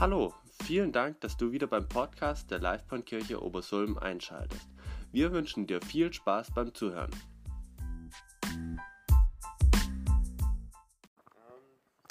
Hallo, 0.00 0.32
vielen 0.62 0.92
Dank, 0.92 1.20
dass 1.22 1.36
du 1.36 1.50
wieder 1.50 1.66
beim 1.66 1.88
Podcast 1.88 2.52
der 2.52 2.60
Livebahnkirche 2.60 3.42
Obersulm 3.42 3.98
einschaltest. 3.98 4.68
Wir 5.10 5.32
wünschen 5.32 5.66
dir 5.66 5.82
viel 5.82 6.12
Spaß 6.12 6.52
beim 6.54 6.72
Zuhören. 6.72 7.10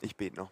Ich 0.02 0.18
bete 0.18 0.36
noch. 0.36 0.52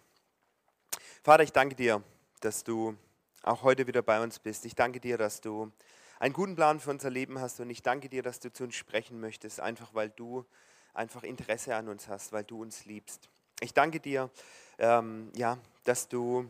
Vater, 1.23 1.43
ich 1.43 1.51
danke 1.51 1.75
dir, 1.75 2.01
dass 2.39 2.63
du 2.63 2.95
auch 3.43 3.63
heute 3.63 3.85
wieder 3.85 4.01
bei 4.01 4.23
uns 4.23 4.39
bist. 4.39 4.65
Ich 4.65 4.75
danke 4.75 5.01
dir, 5.01 5.17
dass 5.17 5.41
du 5.41 5.73
einen 6.19 6.33
guten 6.33 6.55
Plan 6.55 6.79
für 6.79 6.91
unser 6.91 7.09
Leben 7.09 7.41
hast 7.41 7.59
und 7.59 7.69
ich 7.69 7.83
danke 7.83 8.07
dir, 8.07 8.23
dass 8.23 8.39
du 8.39 8.53
zu 8.53 8.63
uns 8.63 8.75
sprechen 8.75 9.19
möchtest, 9.19 9.59
einfach 9.59 9.93
weil 9.93 10.09
du 10.09 10.45
einfach 10.93 11.23
Interesse 11.23 11.75
an 11.75 11.89
uns 11.89 12.07
hast, 12.07 12.31
weil 12.31 12.45
du 12.45 12.61
uns 12.61 12.85
liebst. 12.85 13.27
Ich 13.59 13.73
danke 13.73 13.99
dir, 13.99 14.29
ähm, 14.77 15.33
ja, 15.35 15.57
dass 15.83 16.07
du 16.07 16.49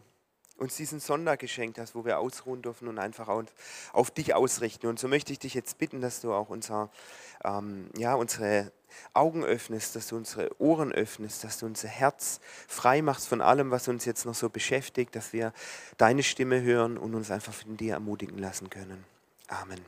uns 0.58 0.76
diesen 0.76 1.00
Sonntag 1.00 1.40
geschenkt 1.40 1.80
hast, 1.80 1.96
wo 1.96 2.06
wir 2.06 2.20
ausruhen 2.20 2.62
dürfen 2.62 2.88
und 2.88 2.98
einfach 2.98 3.28
auf, 3.92 4.12
dich 4.12 4.34
ausrichten. 4.34 4.88
Und 4.88 5.00
so 5.00 5.08
möchte 5.08 5.34
ich 5.34 5.40
dich 5.40 5.54
jetzt 5.54 5.78
bitten, 5.78 6.02
dass 6.02 6.22
du 6.22 6.34
auch 6.34 6.50
unser, 6.50 6.90
ähm, 7.44 7.90
ja, 7.98 8.16
unsere 8.16 8.72
Augen 9.14 9.44
öffnest, 9.44 9.96
dass 9.96 10.08
du 10.08 10.16
unsere 10.16 10.50
Ohren 10.62 10.92
öffnest, 10.92 11.44
dass 11.44 11.60
du 11.60 11.66
unser 11.66 11.90
Herz 11.90 12.40
frei 12.68 13.02
machst 13.02 13.28
von 13.28 13.42
allem, 13.42 13.72
was 13.72 13.88
uns 13.88 14.06
jetzt 14.06 14.26
noch 14.26 14.36
so 14.36 14.50
beschäftigt, 14.50 15.16
dass 15.16 15.34
wir 15.34 15.54
deine 15.98 16.24
Stimme 16.24 16.62
hören 16.62 16.98
und 16.98 17.14
uns 17.16 17.32
einfach 17.32 17.54
von 17.54 17.76
dir 17.76 17.94
ermutigen 17.94 18.38
lassen 18.38 18.70
können. 18.70 19.04
Amen. 19.48 19.84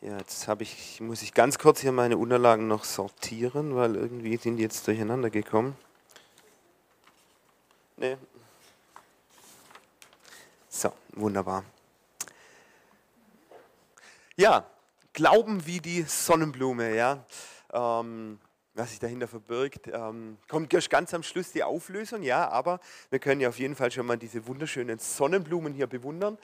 Ja, 0.00 0.18
jetzt 0.18 0.46
ich, 0.60 1.00
muss 1.00 1.22
ich 1.22 1.32
ganz 1.32 1.58
kurz 1.58 1.80
hier 1.80 1.92
meine 1.92 2.18
Unterlagen 2.18 2.66
noch 2.68 2.84
sortieren, 2.84 3.74
weil 3.74 3.96
irgendwie 3.96 4.36
sind 4.36 4.56
die 4.58 4.62
jetzt 4.62 4.86
durcheinander 4.86 5.30
gekommen. 5.30 5.76
Nee. 7.96 8.16
So, 10.76 10.92
wunderbar. 11.12 11.64
Ja, 14.36 14.66
Glauben 15.12 15.64
wie 15.64 15.78
die 15.78 16.02
Sonnenblume, 16.02 16.96
ja. 16.96 17.24
Ähm, 17.72 18.40
was 18.74 18.90
sich 18.90 18.98
dahinter 18.98 19.28
verbirgt. 19.28 19.86
Ähm, 19.86 20.36
kommt 20.48 20.68
ganz 20.90 21.14
am 21.14 21.22
Schluss 21.22 21.52
die 21.52 21.62
Auflösung, 21.62 22.24
ja, 22.24 22.48
aber 22.48 22.80
wir 23.10 23.20
können 23.20 23.40
ja 23.40 23.50
auf 23.50 23.60
jeden 23.60 23.76
Fall 23.76 23.92
schon 23.92 24.06
mal 24.06 24.18
diese 24.18 24.48
wunderschönen 24.48 24.98
Sonnenblumen 24.98 25.72
hier 25.72 25.86
bewundern. 25.86 26.36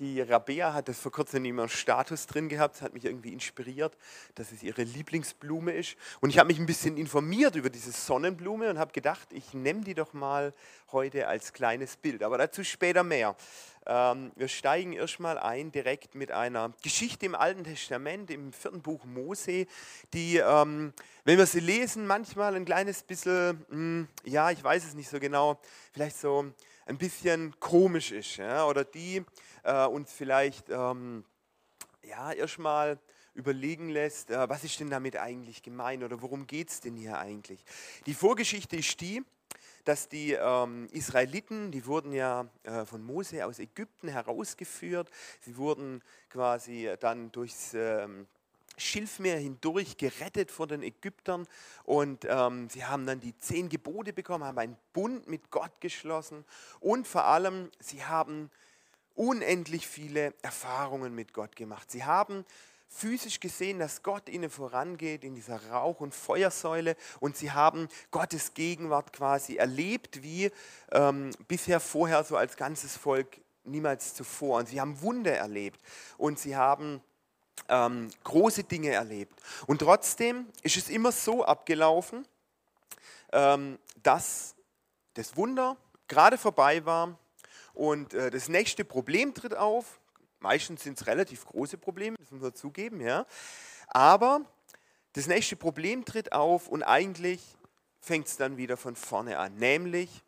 Die 0.00 0.20
Rabea 0.20 0.72
hat 0.72 0.88
das 0.88 0.98
vor 0.98 1.12
kurzem 1.12 1.44
immer 1.44 1.68
Status 1.68 2.26
drin 2.26 2.48
gehabt, 2.48 2.82
hat 2.82 2.94
mich 2.94 3.04
irgendwie 3.04 3.32
inspiriert, 3.32 3.96
dass 4.34 4.50
es 4.50 4.64
ihre 4.64 4.82
Lieblingsblume 4.82 5.70
ist. 5.70 5.94
Und 6.20 6.30
ich 6.30 6.38
habe 6.40 6.48
mich 6.48 6.58
ein 6.58 6.66
bisschen 6.66 6.96
informiert 6.96 7.54
über 7.54 7.70
diese 7.70 7.92
Sonnenblume 7.92 8.70
und 8.70 8.78
habe 8.80 8.90
gedacht, 8.90 9.28
ich 9.32 9.54
nehme 9.54 9.82
die 9.82 9.94
doch 9.94 10.12
mal 10.12 10.52
heute 10.90 11.28
als 11.28 11.52
kleines 11.52 11.96
Bild. 11.96 12.24
Aber 12.24 12.38
dazu 12.38 12.64
später 12.64 13.04
mehr. 13.04 13.36
Ähm, 13.86 14.32
wir 14.34 14.48
steigen 14.48 14.94
erstmal 14.94 15.38
ein 15.38 15.70
direkt 15.70 16.16
mit 16.16 16.32
einer 16.32 16.72
Geschichte 16.82 17.26
im 17.26 17.36
Alten 17.36 17.62
Testament, 17.62 18.32
im 18.32 18.52
vierten 18.52 18.82
Buch 18.82 19.04
Mose, 19.04 19.66
die, 20.12 20.38
ähm, 20.38 20.92
wenn 21.24 21.38
wir 21.38 21.46
sie 21.46 21.60
lesen, 21.60 22.08
manchmal 22.08 22.56
ein 22.56 22.64
kleines 22.64 23.04
bisschen, 23.04 23.64
mh, 23.68 23.76
hm, 23.76 24.08
ja, 24.24 24.50
ich 24.50 24.64
weiß 24.64 24.86
es 24.86 24.94
nicht 24.94 25.08
so 25.08 25.20
genau, 25.20 25.60
vielleicht 25.92 26.16
so 26.16 26.52
ein 26.86 26.98
bisschen 26.98 27.58
komisch 27.60 28.12
ist. 28.12 28.36
Ja, 28.36 28.66
oder 28.66 28.84
die 28.84 29.24
äh, 29.64 29.86
uns 29.86 30.12
vielleicht 30.12 30.70
ähm, 30.70 31.24
ja, 32.02 32.32
erstmal 32.32 32.98
überlegen 33.34 33.88
lässt, 33.88 34.30
äh, 34.30 34.48
was 34.48 34.64
ist 34.64 34.78
denn 34.80 34.90
damit 34.90 35.16
eigentlich 35.16 35.62
gemeint 35.62 36.04
oder 36.04 36.22
worum 36.22 36.46
geht 36.46 36.70
es 36.70 36.80
denn 36.80 36.96
hier 36.96 37.18
eigentlich. 37.18 37.64
Die 38.06 38.14
Vorgeschichte 38.14 38.76
ist 38.76 39.00
die, 39.00 39.22
dass 39.84 40.08
die 40.08 40.32
ähm, 40.32 40.88
Israeliten, 40.92 41.70
die 41.70 41.84
wurden 41.84 42.12
ja 42.12 42.46
äh, 42.62 42.84
von 42.84 43.02
Mose 43.02 43.44
aus 43.44 43.58
Ägypten 43.58 44.08
herausgeführt, 44.08 45.10
sie 45.40 45.56
wurden 45.56 46.02
quasi 46.30 46.90
dann 47.00 47.30
durchs 47.32 47.74
ähm, 47.74 48.26
Schilfmeer 48.76 49.38
hindurch 49.38 49.96
gerettet 49.96 50.50
vor 50.50 50.66
den 50.66 50.82
Ägyptern 50.82 51.46
und 51.84 52.26
ähm, 52.28 52.68
sie 52.70 52.84
haben 52.84 53.06
dann 53.06 53.20
die 53.20 53.36
zehn 53.38 53.68
Gebote 53.68 54.12
bekommen, 54.12 54.44
haben 54.44 54.58
einen 54.58 54.76
Bund 54.92 55.28
mit 55.28 55.50
Gott 55.50 55.80
geschlossen 55.80 56.44
und 56.80 57.06
vor 57.06 57.24
allem 57.24 57.70
sie 57.78 58.04
haben 58.04 58.50
unendlich 59.14 59.86
viele 59.86 60.34
Erfahrungen 60.42 61.14
mit 61.14 61.32
Gott 61.32 61.56
gemacht. 61.56 61.90
Sie 61.90 62.04
haben 62.04 62.44
physisch 62.88 63.40
gesehen, 63.40 63.78
dass 63.80 64.02
Gott 64.02 64.28
ihnen 64.28 64.50
vorangeht 64.50 65.24
in 65.24 65.34
dieser 65.34 65.70
Rauch- 65.70 66.00
und 66.00 66.14
Feuersäule 66.14 66.96
und 67.18 67.36
sie 67.36 67.50
haben 67.50 67.88
Gottes 68.10 68.54
Gegenwart 68.54 69.12
quasi 69.12 69.56
erlebt, 69.56 70.22
wie 70.22 70.50
ähm, 70.92 71.30
bisher 71.48 71.80
vorher 71.80 72.22
so 72.22 72.36
als 72.36 72.56
ganzes 72.56 72.96
Volk 72.96 73.40
niemals 73.64 74.14
zuvor. 74.14 74.58
Und 74.58 74.68
sie 74.68 74.80
haben 74.80 75.00
Wunder 75.00 75.32
erlebt 75.32 75.80
und 76.18 76.38
sie 76.38 76.54
haben 76.54 77.02
ähm, 77.68 78.10
große 78.22 78.64
Dinge 78.64 78.90
erlebt. 78.90 79.40
Und 79.66 79.78
trotzdem 79.78 80.46
ist 80.62 80.76
es 80.76 80.88
immer 80.88 81.10
so 81.10 81.44
abgelaufen, 81.44 82.26
ähm, 83.32 83.78
dass 84.02 84.54
das 85.14 85.36
Wunder 85.36 85.76
gerade 86.06 86.38
vorbei 86.38 86.84
war 86.84 87.18
und 87.74 88.14
äh, 88.14 88.30
das 88.30 88.48
nächste 88.48 88.84
Problem 88.84 89.34
tritt 89.34 89.56
auf. 89.56 90.00
Meistens 90.40 90.82
sind 90.82 91.00
es 91.00 91.06
relativ 91.06 91.44
große 91.44 91.76
Probleme, 91.78 92.16
das 92.18 92.30
muss 92.30 92.40
man 92.40 92.54
zugeben. 92.54 93.00
Ja. 93.00 93.26
Aber 93.88 94.42
das 95.12 95.26
nächste 95.26 95.56
Problem 95.56 96.04
tritt 96.04 96.32
auf 96.32 96.68
und 96.68 96.82
eigentlich 96.82 97.40
fängt 98.00 98.28
es 98.28 98.36
dann 98.36 98.56
wieder 98.56 98.76
von 98.76 98.96
vorne 98.96 99.38
an. 99.38 99.54
Nämlich, 99.56 100.22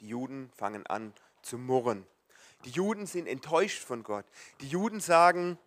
die 0.00 0.08
Juden 0.08 0.50
fangen 0.56 0.86
an 0.86 1.12
zu 1.42 1.58
murren. 1.58 2.06
Die 2.64 2.70
Juden 2.70 3.06
sind 3.06 3.26
enttäuscht 3.26 3.82
von 3.82 4.02
Gott. 4.02 4.24
Die 4.60 4.68
Juden 4.68 5.00
sagen, 5.00 5.58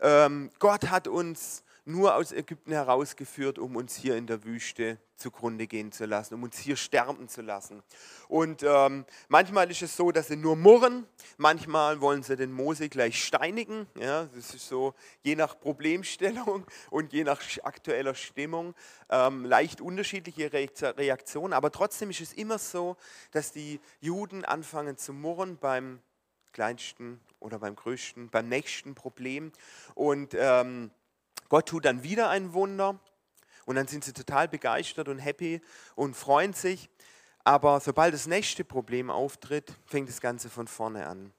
ähm, 0.00 0.50
Gott 0.58 0.90
hat 0.90 1.08
uns 1.08 1.64
nur 1.86 2.16
aus 2.16 2.32
Ägypten 2.32 2.72
herausgeführt, 2.72 3.58
um 3.58 3.76
uns 3.76 3.94
hier 3.94 4.16
in 4.16 4.26
der 4.26 4.42
Wüste 4.44 4.98
zugrunde 5.14 5.68
gehen 5.68 5.92
zu 5.92 6.04
lassen, 6.04 6.34
um 6.34 6.42
uns 6.42 6.58
hier 6.58 6.76
sterben 6.76 7.28
zu 7.28 7.42
lassen. 7.42 7.82
Und 8.28 8.64
ähm, 8.64 9.06
manchmal 9.28 9.70
ist 9.70 9.82
es 9.82 9.96
so, 9.96 10.10
dass 10.10 10.26
sie 10.26 10.36
nur 10.36 10.56
murren, 10.56 11.06
manchmal 11.38 12.00
wollen 12.00 12.24
sie 12.24 12.36
den 12.36 12.52
Mose 12.52 12.88
gleich 12.88 13.24
steinigen. 13.24 13.86
Ja, 13.98 14.24
das 14.34 14.52
ist 14.52 14.68
so 14.68 14.94
je 15.22 15.36
nach 15.36 15.58
Problemstellung 15.58 16.66
und 16.90 17.12
je 17.12 17.22
nach 17.22 17.40
aktueller 17.62 18.16
Stimmung 18.16 18.74
ähm, 19.08 19.44
leicht 19.44 19.80
unterschiedliche 19.80 20.52
Reaktionen. 20.52 21.52
Aber 21.52 21.70
trotzdem 21.70 22.10
ist 22.10 22.20
es 22.20 22.32
immer 22.32 22.58
so, 22.58 22.96
dass 23.30 23.52
die 23.52 23.80
Juden 24.00 24.44
anfangen 24.44 24.98
zu 24.98 25.12
murren 25.12 25.56
beim 25.56 26.00
kleinsten 26.52 27.20
oder 27.38 27.60
beim 27.60 27.76
größten, 27.76 28.28
beim 28.28 28.48
nächsten 28.48 28.94
Problem. 28.94 29.52
Und 29.94 30.34
ähm, 30.34 30.90
Gott 31.48 31.68
tut 31.68 31.84
dann 31.84 32.02
wieder 32.02 32.28
ein 32.28 32.52
Wunder 32.52 32.98
und 33.64 33.76
dann 33.76 33.86
sind 33.86 34.04
sie 34.04 34.12
total 34.12 34.48
begeistert 34.48 35.08
und 35.08 35.18
happy 35.18 35.60
und 35.94 36.16
freuen 36.16 36.52
sich. 36.52 36.88
Aber 37.44 37.80
sobald 37.80 38.12
das 38.12 38.26
nächste 38.26 38.64
Problem 38.64 39.10
auftritt, 39.10 39.72
fängt 39.86 40.08
das 40.08 40.20
Ganze 40.20 40.50
von 40.50 40.66
vorne 40.66 41.06
an. 41.06 41.32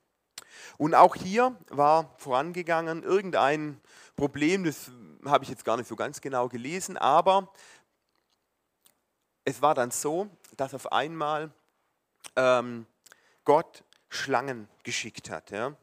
Und 0.77 0.95
auch 0.95 1.15
hier 1.15 1.55
war 1.69 2.15
vorangegangen 2.17 3.03
irgendein 3.03 3.79
Problem, 4.15 4.63
das 4.63 4.91
habe 5.25 5.43
ich 5.43 5.49
jetzt 5.49 5.65
gar 5.65 5.77
nicht 5.77 5.87
so 5.87 5.95
ganz 5.95 6.21
genau 6.21 6.47
gelesen, 6.47 6.97
aber 6.97 7.51
es 9.43 9.61
war 9.61 9.75
dann 9.75 9.91
so, 9.91 10.29
dass 10.55 10.73
auf 10.73 10.91
einmal 10.91 11.51
ähm, 12.35 12.85
Gott 13.43 13.83
Schlangen 14.09 14.67
geschickt 14.83 15.29
hat. 15.29 15.51
Ja? 15.51 15.75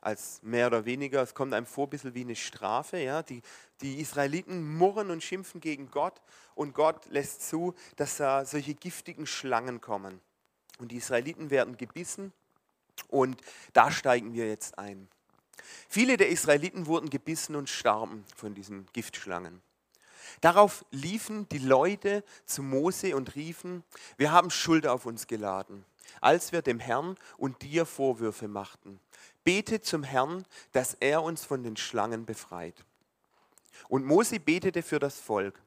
Als 0.00 0.42
mehr 0.42 0.66
oder 0.66 0.84
weniger, 0.84 1.22
es 1.22 1.34
kommt 1.34 1.54
einem 1.54 1.66
vor 1.66 1.86
ein 1.86 1.90
bisschen 1.90 2.14
wie 2.14 2.22
eine 2.22 2.36
Strafe. 2.36 2.98
Ja? 2.98 3.22
Die, 3.22 3.42
die 3.80 4.00
Israeliten 4.00 4.76
murren 4.76 5.10
und 5.10 5.22
schimpfen 5.22 5.60
gegen 5.60 5.90
Gott 5.90 6.20
und 6.54 6.74
Gott 6.74 7.06
lässt 7.06 7.48
zu, 7.48 7.74
dass 7.96 8.16
da 8.16 8.44
solche 8.44 8.74
giftigen 8.74 9.26
Schlangen 9.26 9.80
kommen. 9.80 10.20
Und 10.78 10.92
die 10.92 10.96
Israeliten 10.96 11.50
werden 11.50 11.76
gebissen 11.76 12.32
und 13.08 13.40
da 13.72 13.90
steigen 13.90 14.32
wir 14.34 14.48
jetzt 14.48 14.78
ein. 14.78 15.08
Viele 15.88 16.16
der 16.16 16.28
Israeliten 16.28 16.86
wurden 16.86 17.10
gebissen 17.10 17.54
und 17.54 17.68
starben 17.68 18.24
von 18.34 18.54
diesen 18.54 18.86
Giftschlangen. 18.92 19.60
Darauf 20.40 20.84
liefen 20.90 21.48
die 21.48 21.58
Leute 21.58 22.24
zu 22.46 22.62
Mose 22.62 23.16
und 23.16 23.34
riefen, 23.34 23.84
wir 24.16 24.32
haben 24.32 24.50
Schuld 24.50 24.86
auf 24.86 25.06
uns 25.06 25.26
geladen, 25.26 25.84
als 26.20 26.52
wir 26.52 26.62
dem 26.62 26.78
Herrn 26.78 27.16
und 27.36 27.62
dir 27.62 27.84
Vorwürfe 27.84 28.48
machten. 28.48 29.00
Bete 29.44 29.80
zum 29.80 30.02
Herrn, 30.02 30.44
dass 30.72 30.94
er 30.94 31.22
uns 31.22 31.44
von 31.44 31.62
den 31.62 31.76
Schlangen 31.76 32.26
befreit. 32.26 32.84
Und 33.88 34.04
Mose 34.04 34.38
betete 34.40 34.82
für 34.82 34.98
das 34.98 35.18
Volk. 35.18 35.60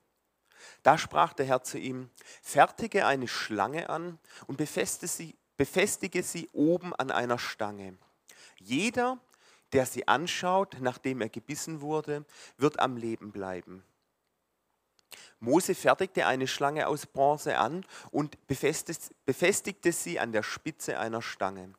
Da 0.83 0.97
sprach 0.97 1.33
der 1.33 1.45
Herr 1.45 1.63
zu 1.63 1.77
ihm, 1.77 2.09
fertige 2.41 3.05
eine 3.05 3.27
Schlange 3.27 3.89
an 3.89 4.19
und 4.47 4.57
befestige 4.57 5.07
sie, 5.11 5.35
befestige 5.57 6.23
sie 6.23 6.49
oben 6.53 6.95
an 6.95 7.11
einer 7.11 7.39
Stange. 7.39 7.97
Jeder, 8.59 9.19
der 9.73 9.85
sie 9.85 10.07
anschaut, 10.07 10.77
nachdem 10.79 11.21
er 11.21 11.29
gebissen 11.29 11.81
wurde, 11.81 12.25
wird 12.57 12.79
am 12.79 12.95
Leben 12.95 13.31
bleiben. 13.31 13.83
Mose 15.39 15.75
fertigte 15.75 16.25
eine 16.25 16.47
Schlange 16.47 16.87
aus 16.87 17.05
Bronze 17.05 17.57
an 17.57 17.85
und 18.11 18.37
befestigte 18.47 19.91
sie 19.91 20.19
an 20.19 20.31
der 20.31 20.43
Spitze 20.43 20.97
einer 20.97 21.21
Stange. 21.21 21.73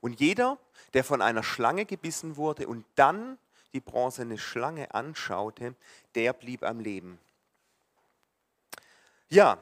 Und 0.00 0.20
jeder, 0.20 0.58
der 0.94 1.04
von 1.04 1.22
einer 1.22 1.42
Schlange 1.42 1.84
gebissen 1.86 2.36
wurde 2.36 2.66
und 2.66 2.84
dann 2.94 3.38
die 3.72 3.80
bronzene 3.80 4.38
Schlange 4.38 4.94
anschaute, 4.94 5.74
der 6.14 6.32
blieb 6.32 6.62
am 6.62 6.80
Leben. 6.80 7.18
Ja, 9.28 9.58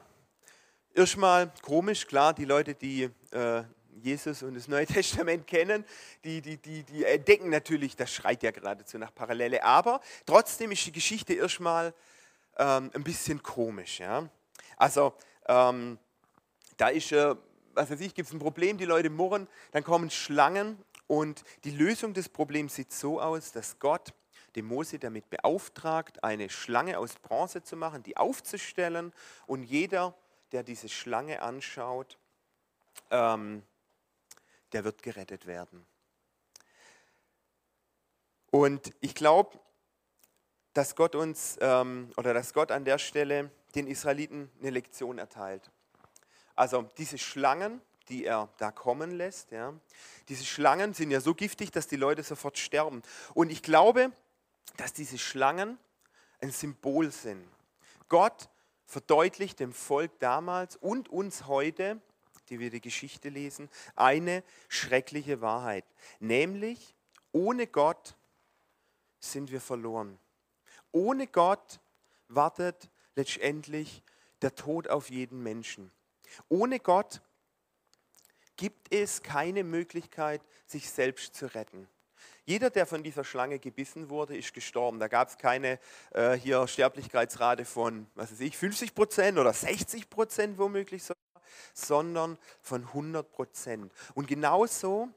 erstmal 0.93 1.51
komisch, 1.61 2.07
klar, 2.07 2.33
die 2.33 2.45
Leute, 2.45 2.75
die 2.75 3.09
äh, 3.31 3.63
Jesus 4.01 4.43
und 4.43 4.55
das 4.55 4.67
Neue 4.67 4.85
Testament 4.87 5.47
kennen, 5.47 5.83
die, 6.23 6.41
die, 6.41 6.57
die, 6.57 6.83
die 6.83 7.03
entdecken 7.03 7.49
natürlich, 7.49 7.95
das 7.95 8.11
schreit 8.11 8.43
ja 8.43 8.51
geradezu 8.51 8.97
nach 8.97 9.13
Parallele, 9.13 9.63
aber 9.63 10.01
trotzdem 10.25 10.71
ist 10.71 10.85
die 10.85 10.91
Geschichte 10.91 11.33
erstmal 11.33 11.93
ähm, 12.57 12.91
ein 12.93 13.03
bisschen 13.03 13.41
komisch. 13.41 13.99
Ja? 13.99 14.29
Also, 14.77 15.13
ähm, 15.47 15.97
da 16.77 16.89
ist, 16.89 17.11
äh, 17.11 17.35
was 17.75 17.89
weiß 17.89 17.99
ich, 18.01 18.13
gibt 18.13 18.27
es 18.27 18.33
ein 18.33 18.39
Problem, 18.39 18.77
die 18.77 18.85
Leute 18.85 19.09
murren, 19.09 19.47
dann 19.71 19.83
kommen 19.83 20.09
Schlangen 20.09 20.77
und 21.07 21.43
die 21.63 21.71
Lösung 21.71 22.13
des 22.13 22.29
Problems 22.29 22.75
sieht 22.75 22.91
so 22.91 23.21
aus, 23.21 23.51
dass 23.51 23.79
Gott 23.79 24.13
den 24.55 24.65
Mose 24.65 24.99
damit 24.99 25.29
beauftragt, 25.29 26.23
eine 26.23 26.49
Schlange 26.49 26.97
aus 26.97 27.15
Bronze 27.15 27.61
zu 27.61 27.75
machen, 27.75 28.03
die 28.03 28.17
aufzustellen 28.17 29.13
und 29.47 29.63
jeder, 29.63 30.15
der 30.51 30.63
diese 30.63 30.89
Schlange 30.89 31.41
anschaut, 31.41 32.17
ähm, 33.11 33.63
der 34.71 34.83
wird 34.83 35.03
gerettet 35.03 35.45
werden. 35.45 35.85
Und 38.51 38.93
ich 39.01 39.15
glaube, 39.15 39.59
dass 40.73 40.95
Gott 40.95 41.15
uns 41.15 41.57
ähm, 41.59 42.11
oder 42.17 42.33
dass 42.33 42.53
Gott 42.53 42.71
an 42.71 42.85
der 42.85 42.97
Stelle 42.97 43.51
den 43.75 43.87
Israeliten 43.87 44.49
eine 44.59 44.69
Lektion 44.69 45.17
erteilt. 45.17 45.69
Also 46.55 46.83
diese 46.97 47.17
Schlangen, 47.17 47.81
die 48.09 48.25
er 48.25 48.49
da 48.57 48.71
kommen 48.71 49.11
lässt, 49.11 49.51
ja, 49.51 49.73
diese 50.29 50.45
Schlangen 50.45 50.93
sind 50.93 51.11
ja 51.11 51.21
so 51.21 51.33
giftig, 51.33 51.71
dass 51.71 51.87
die 51.87 51.95
Leute 51.95 52.23
sofort 52.23 52.57
sterben. 52.57 53.01
Und 53.33 53.51
ich 53.51 53.61
glaube, 53.61 54.11
dass 54.77 54.93
diese 54.93 55.17
Schlangen 55.17 55.77
ein 56.41 56.51
Symbol 56.51 57.11
sind. 57.11 57.45
Gott 58.09 58.49
verdeutlicht 58.85 59.59
dem 59.59 59.73
Volk 59.73 60.11
damals 60.19 60.75
und 60.75 61.09
uns 61.09 61.47
heute, 61.47 61.99
die 62.49 62.59
wir 62.59 62.69
die 62.69 62.81
Geschichte 62.81 63.29
lesen, 63.29 63.69
eine 63.95 64.43
schreckliche 64.69 65.41
Wahrheit. 65.41 65.85
Nämlich, 66.19 66.95
ohne 67.31 67.67
Gott 67.67 68.15
sind 69.19 69.51
wir 69.51 69.61
verloren. 69.61 70.19
Ohne 70.91 71.27
Gott 71.27 71.79
wartet 72.27 72.89
letztendlich 73.15 74.03
der 74.41 74.55
Tod 74.55 74.87
auf 74.87 75.09
jeden 75.09 75.41
Menschen. 75.41 75.91
Ohne 76.49 76.79
Gott 76.79 77.21
gibt 78.57 78.93
es 78.93 79.21
keine 79.21 79.63
Möglichkeit, 79.63 80.41
sich 80.65 80.89
selbst 80.89 81.35
zu 81.35 81.53
retten. 81.53 81.87
Jeder, 82.45 82.69
der 82.69 82.85
von 82.85 83.03
dieser 83.03 83.23
Schlange 83.23 83.59
gebissen 83.59 84.09
wurde, 84.09 84.37
ist 84.37 84.53
gestorben. 84.53 84.99
Da 84.99 85.07
gab 85.07 85.29
es 85.29 85.37
keine 85.37 85.79
äh, 86.11 86.33
hier 86.33 86.67
Sterblichkeitsrate 86.67 87.65
von, 87.65 88.07
was 88.13 88.31
weiß 88.31 88.39
ich, 88.41 88.55
50 88.57 88.93
Prozent 88.93 89.37
oder 89.39 89.51
60 89.51 90.09
Prozent 90.09 90.57
womöglich 90.57 91.03
sondern 91.73 92.37
von 92.61 92.83
100 92.83 93.31
Prozent. 93.31 93.91
Und 94.13 94.27
genauso 94.27 95.09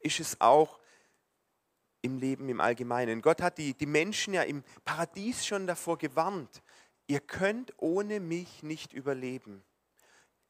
ist 0.00 0.20
es 0.20 0.40
auch 0.40 0.78
im 2.02 2.18
Leben 2.18 2.48
im 2.48 2.60
Allgemeinen. 2.60 3.22
Gott 3.22 3.42
hat 3.42 3.58
die, 3.58 3.74
die 3.74 3.86
Menschen 3.86 4.34
ja 4.34 4.42
im 4.42 4.62
Paradies 4.84 5.44
schon 5.44 5.66
davor 5.66 5.98
gewarnt. 5.98 6.62
Ihr 7.06 7.20
könnt 7.20 7.72
ohne 7.78 8.20
mich 8.20 8.62
nicht 8.62 8.92
überleben. 8.92 9.64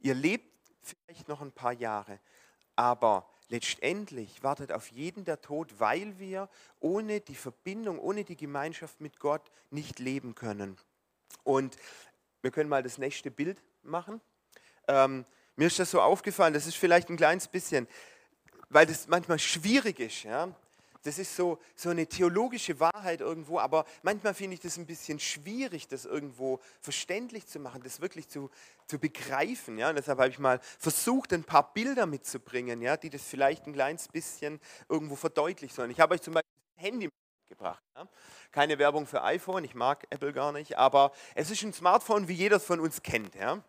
Ihr 0.01 0.15
lebt 0.15 0.49
vielleicht 0.83 1.29
noch 1.29 1.41
ein 1.41 1.53
paar 1.53 1.73
Jahre, 1.73 2.19
aber 2.77 3.29
letztendlich 3.49 4.43
wartet 4.43 4.73
auf 4.73 4.89
jeden 4.89 5.25
der 5.25 5.41
Tod, 5.41 5.81
weil 5.81 6.19
wir 6.19 6.49
ohne 6.81 7.21
die 7.21 7.35
Verbindung, 7.35 7.99
ohne 7.99 8.25
die 8.25 8.37
Gemeinschaft 8.37 9.01
mit 9.01 9.19
Gott 9.19 9.51
nicht 9.71 9.99
leben 9.99 10.35
können. 10.35 10.77
Und 11.45 11.77
wir 12.43 12.51
können 12.51 12.69
mal 12.69 12.83
das 12.83 12.99
nächste 12.99 13.31
Bild 13.31 13.63
machen. 13.83 14.21
Ähm, 14.87 15.25
mir 15.57 15.67
ist 15.67 15.79
das 15.79 15.91
so 15.91 16.01
aufgefallen, 16.01 16.55
das 16.55 16.67
ist 16.67 16.77
vielleicht 16.77 17.11
ein 17.11 17.17
kleines 17.17 17.49
bisschen, 17.49 17.89
weil 18.69 18.87
das 18.87 19.09
manchmal 19.09 19.39
schwierig 19.39 19.99
ist. 19.99 20.23
Ja? 20.23 20.55
Das 21.09 21.19
ist 21.19 21.35
so, 21.35 21.59
so 21.75 21.89
eine 21.89 22.07
theologische 22.07 22.79
Wahrheit 22.81 23.23
irgendwo, 23.23 23.59
aber 23.59 23.87
manchmal 24.03 24.35
finde 24.35 24.53
ich 24.53 24.61
das 24.61 24.77
ein 24.77 24.85
bisschen 24.85 25.19
schwierig, 25.19 25.89
das 25.89 26.05
irgendwo 26.05 26.61
verständlich 26.83 27.47
zu 27.47 27.61
machen, 27.61 27.83
das 27.83 28.03
wirklich 28.03 28.29
zu, 28.29 28.51
zu 28.87 28.99
begreifen. 28.99 29.79
Ja? 29.79 29.89
Und 29.89 29.97
deshalb 29.97 30.19
habe 30.19 30.29
ich 30.29 30.39
mal 30.39 30.61
versucht, 30.79 31.33
ein 31.33 31.45
paar 31.45 31.73
Bilder 31.73 32.05
mitzubringen, 32.05 32.83
ja, 32.83 32.99
die 32.99 33.09
das 33.09 33.23
vielleicht 33.23 33.67
ein 33.67 33.73
kleines 33.73 34.07
bisschen 34.07 34.61
irgendwo 34.91 35.17
verdeutlichen 35.17 35.75
sollen. 35.75 35.91
Ich 35.91 35.99
habe 35.99 36.15
euch 36.15 36.21
zum 36.21 36.35
Beispiel 36.35 36.53
ein 36.77 36.85
Handy 36.85 37.09
mitgebracht. 37.41 37.83
Ja? 37.97 38.07
Keine 38.53 38.79
Werbung 38.79 39.07
für 39.07 39.25
iPhone, 39.25 39.65
ich 39.65 39.75
mag 39.75 40.07
Apple 40.11 40.35
gar 40.35 40.53
nicht, 40.53 40.77
aber 40.77 41.13
es 41.35 41.51
ist 41.51 41.63
ein 41.63 41.73
Smartphone, 41.73 42.29
wie 42.29 42.35
jeder 42.35 42.61
von 42.61 42.81
uns 42.81 43.01
kennt. 43.01 43.35
Ja? 43.35 43.63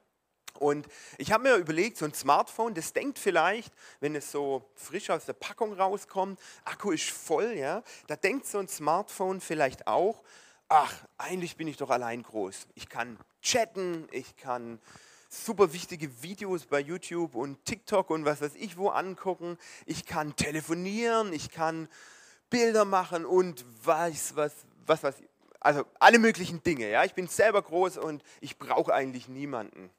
Und 0.60 0.88
ich 1.18 1.32
habe 1.32 1.44
mir 1.44 1.56
überlegt, 1.56 1.98
so 1.98 2.06
ein 2.06 2.14
Smartphone, 2.14 2.74
das 2.74 2.92
denkt 2.92 3.18
vielleicht, 3.18 3.74
wenn 4.02 4.14
es 4.16 4.32
so 4.32 4.70
frisch 4.76 5.10
aus 5.10 5.26
der 5.26 5.34
Packung 5.34 5.74
rauskommt, 5.74 6.40
Akku 6.66 6.92
ist 6.92 7.10
voll, 7.10 7.54
ja, 7.54 7.82
da 8.08 8.16
denkt 8.18 8.46
so 8.46 8.60
ein 8.60 8.68
Smartphone 8.68 9.40
vielleicht 9.40 9.88
auch, 9.88 10.22
ach, 10.68 10.94
eigentlich 11.18 11.56
bin 11.56 11.68
ich 11.68 11.78
doch 11.78 11.90
allein 11.90 12.24
groß. 12.24 12.68
Ich 12.76 12.90
kann 12.90 13.18
chatten, 13.42 14.08
ich 14.12 14.36
kann 14.36 14.80
super 15.30 15.72
wichtige 15.72 16.24
Videos 16.24 16.66
bei 16.66 16.80
YouTube 16.80 17.36
und 17.36 17.64
TikTok 17.64 18.10
und 18.10 18.26
was 18.26 18.42
weiß 18.42 18.56
ich 18.56 18.78
wo 18.78 18.90
angucken, 18.90 19.58
ich 19.86 20.06
kann 20.06 20.36
telefonieren, 20.36 21.32
ich 21.32 21.52
kann 21.52 21.88
Bilder 22.50 22.84
machen 22.84 23.26
und 23.26 23.64
weiß 23.86 24.36
was, 24.36 24.54
was, 24.86 25.04
was, 25.04 25.16
also 25.60 25.86
alle 26.00 26.20
möglichen 26.20 26.64
Dinge, 26.64 26.90
ja. 26.90 27.06
Ich 27.06 27.14
bin 27.14 27.28
selber 27.28 27.62
groß 27.62 27.98
und 27.98 28.24
ich 28.42 28.58
brauche 28.58 28.94
eigentlich 28.94 29.30
niemanden. 29.30 29.90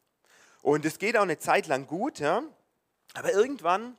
Und 0.62 0.84
es 0.84 0.98
geht 0.98 1.16
auch 1.16 1.22
eine 1.22 1.38
Zeit 1.38 1.66
lang 1.66 1.86
gut, 1.86 2.18
ja? 2.18 2.42
aber 3.14 3.32
irgendwann, 3.32 3.96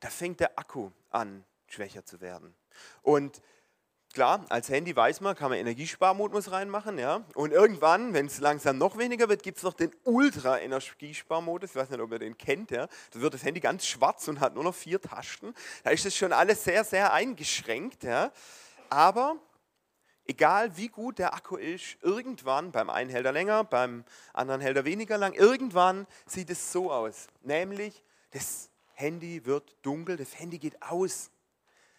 da 0.00 0.08
fängt 0.08 0.40
der 0.40 0.58
Akku 0.58 0.90
an, 1.10 1.44
schwächer 1.66 2.04
zu 2.04 2.20
werden. 2.20 2.54
Und 3.02 3.42
klar, 4.12 4.44
als 4.48 4.68
Handy 4.68 4.94
weiß 4.94 5.20
man, 5.20 5.36
kann 5.36 5.50
man 5.50 5.58
Energiesparmodus 5.58 6.50
reinmachen. 6.50 6.98
Ja? 6.98 7.24
Und 7.34 7.52
irgendwann, 7.52 8.14
wenn 8.14 8.26
es 8.26 8.40
langsam 8.40 8.78
noch 8.78 8.98
weniger 8.98 9.28
wird, 9.28 9.42
gibt 9.42 9.58
es 9.58 9.62
noch 9.62 9.74
den 9.74 9.94
Ultra-Energiesparmodus. 10.04 11.70
Ich 11.70 11.76
weiß 11.76 11.90
nicht, 11.90 12.00
ob 12.00 12.12
ihr 12.12 12.18
den 12.18 12.36
kennt. 12.36 12.70
Ja? 12.70 12.88
Da 13.12 13.20
wird 13.20 13.34
das 13.34 13.44
Handy 13.44 13.60
ganz 13.60 13.86
schwarz 13.86 14.26
und 14.28 14.40
hat 14.40 14.54
nur 14.54 14.64
noch 14.64 14.74
vier 14.74 15.00
Tasten. 15.00 15.54
Da 15.84 15.90
ist 15.90 16.06
es 16.06 16.16
schon 16.16 16.32
alles 16.32 16.64
sehr, 16.64 16.84
sehr 16.84 17.12
eingeschränkt. 17.12 18.04
Ja? 18.04 18.32
Aber 18.88 19.36
egal 20.30 20.76
wie 20.76 20.88
gut 20.88 21.18
der 21.18 21.34
Akku 21.34 21.56
ist, 21.56 21.96
irgendwann, 22.02 22.70
beim 22.70 22.88
einen 22.88 23.10
hält 23.10 23.26
er 23.26 23.32
länger, 23.32 23.64
beim 23.64 24.04
anderen 24.32 24.60
hält 24.60 24.76
er 24.76 24.84
weniger 24.84 25.18
lang, 25.18 25.34
irgendwann 25.34 26.06
sieht 26.24 26.50
es 26.50 26.70
so 26.70 26.92
aus. 26.92 27.26
Nämlich, 27.42 28.04
das 28.30 28.70
Handy 28.94 29.44
wird 29.44 29.76
dunkel, 29.82 30.16
das 30.16 30.38
Handy 30.38 30.58
geht 30.58 30.80
aus. 30.82 31.32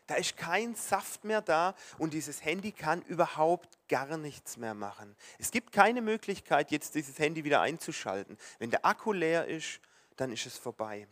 Da 0.07 0.15
ist 0.15 0.37
kein 0.37 0.75
Saft 0.75 1.25
mehr 1.25 1.41
da 1.41 1.75
und 1.97 2.13
dieses 2.13 2.43
Handy 2.43 2.71
kann 2.71 3.01
überhaupt 3.01 3.77
gar 3.89 4.15
nichts 4.15 4.55
mehr 4.55 4.73
machen. 4.73 5.15
Es 5.37 5.51
gibt 5.51 5.73
keine 5.73 6.01
Möglichkeit, 6.01 6.71
jetzt 6.71 6.95
dieses 6.95 7.19
Handy 7.19 7.43
wieder 7.43 7.59
einzuschalten. 7.59 8.37
Wenn 8.59 8.71
der 8.71 8.85
Akku 8.85 9.11
leer 9.11 9.45
ist, 9.47 9.81
dann 10.15 10.31
ist 10.31 10.45
es 10.45 10.57
vorbei. 10.57 11.05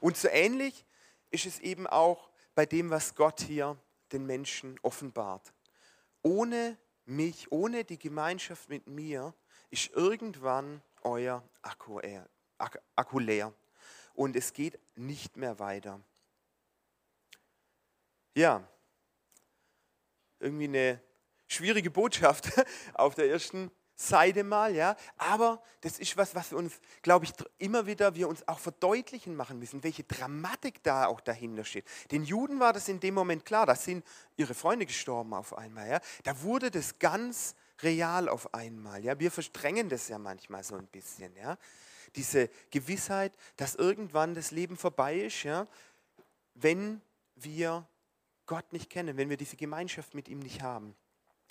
Und 0.00 0.18
so 0.18 0.28
ähnlich 0.28 0.84
ist 1.30 1.46
es 1.46 1.58
eben 1.58 1.86
auch 1.86 2.30
bei 2.54 2.66
dem, 2.66 2.90
was 2.90 3.14
Gott 3.14 3.40
hier 3.40 3.78
den 4.12 4.26
Menschen 4.26 4.78
offenbart 4.82 5.52
ohne 6.26 6.76
mich, 7.04 7.52
ohne 7.52 7.84
die 7.84 8.00
Gemeinschaft 8.00 8.68
mit 8.68 8.88
mir, 8.88 9.32
ist 9.70 9.90
irgendwann 9.92 10.82
euer 11.02 11.48
Akku, 11.62 12.00
Akku 12.96 13.18
leer. 13.20 13.54
Und 14.12 14.34
es 14.34 14.52
geht 14.52 14.80
nicht 14.96 15.36
mehr 15.36 15.60
weiter. 15.60 16.00
Ja, 18.34 18.68
irgendwie 20.40 20.64
eine 20.64 21.00
schwierige 21.46 21.92
Botschaft 21.92 22.50
auf 22.94 23.14
der 23.14 23.30
ersten 23.30 23.70
Seite 23.96 24.44
mal, 24.44 24.74
ja. 24.74 24.94
Aber 25.16 25.62
das 25.80 25.98
ist 25.98 26.16
was, 26.16 26.34
was 26.34 26.50
wir 26.50 26.58
uns, 26.58 26.80
glaube 27.02 27.24
ich, 27.24 27.32
immer 27.58 27.86
wieder 27.86 28.14
wir 28.14 28.28
uns 28.28 28.46
auch 28.46 28.58
verdeutlichen 28.58 29.34
machen 29.34 29.58
müssen, 29.58 29.82
welche 29.82 30.04
Dramatik 30.04 30.82
da 30.82 31.06
auch 31.06 31.20
dahinter 31.20 31.64
steht. 31.64 31.86
Den 32.10 32.22
Juden 32.22 32.60
war 32.60 32.74
das 32.74 32.88
in 32.88 33.00
dem 33.00 33.14
Moment 33.14 33.44
klar, 33.46 33.64
da 33.64 33.74
sind 33.74 34.04
ihre 34.36 34.54
Freunde 34.54 34.86
gestorben 34.86 35.32
auf 35.32 35.56
einmal, 35.56 35.88
ja. 35.88 36.00
Da 36.24 36.42
wurde 36.42 36.70
das 36.70 36.98
ganz 36.98 37.54
real 37.80 38.28
auf 38.28 38.52
einmal, 38.54 39.02
ja. 39.02 39.18
Wir 39.18 39.30
verstrengen 39.30 39.88
das 39.88 40.08
ja 40.08 40.18
manchmal 40.18 40.62
so 40.62 40.76
ein 40.76 40.86
bisschen, 40.86 41.34
ja. 41.36 41.56
Diese 42.14 42.48
Gewissheit, 42.70 43.32
dass 43.56 43.74
irgendwann 43.74 44.34
das 44.34 44.50
Leben 44.50 44.76
vorbei 44.76 45.16
ist, 45.20 45.42
ja, 45.42 45.66
wenn 46.54 47.00
wir 47.34 47.86
Gott 48.46 48.72
nicht 48.72 48.90
kennen, 48.90 49.16
wenn 49.16 49.28
wir 49.28 49.36
diese 49.36 49.56
Gemeinschaft 49.56 50.14
mit 50.14 50.28
ihm 50.28 50.38
nicht 50.38 50.62
haben. 50.62 50.94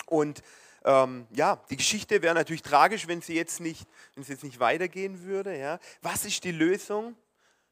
Und 0.06 0.44
ähm, 0.86 1.27
ja, 1.32 1.60
die 1.70 1.77
Geschichte 1.77 2.22
wäre 2.22 2.36
natürlich 2.36 2.62
tragisch, 2.62 3.08
wenn 3.08 3.22
sie 3.22 3.36
jetzt 3.36 3.60
nicht, 3.60 3.88
wenn 4.13 4.22
es 4.24 4.30
jetzt 4.30 4.44
nicht 4.44 4.60
weitergehen 4.60 5.24
würde. 5.24 5.58
Ja. 5.58 5.80
Was 6.01 6.24
ist 6.25 6.44
die 6.44 6.51
Lösung? 6.51 7.15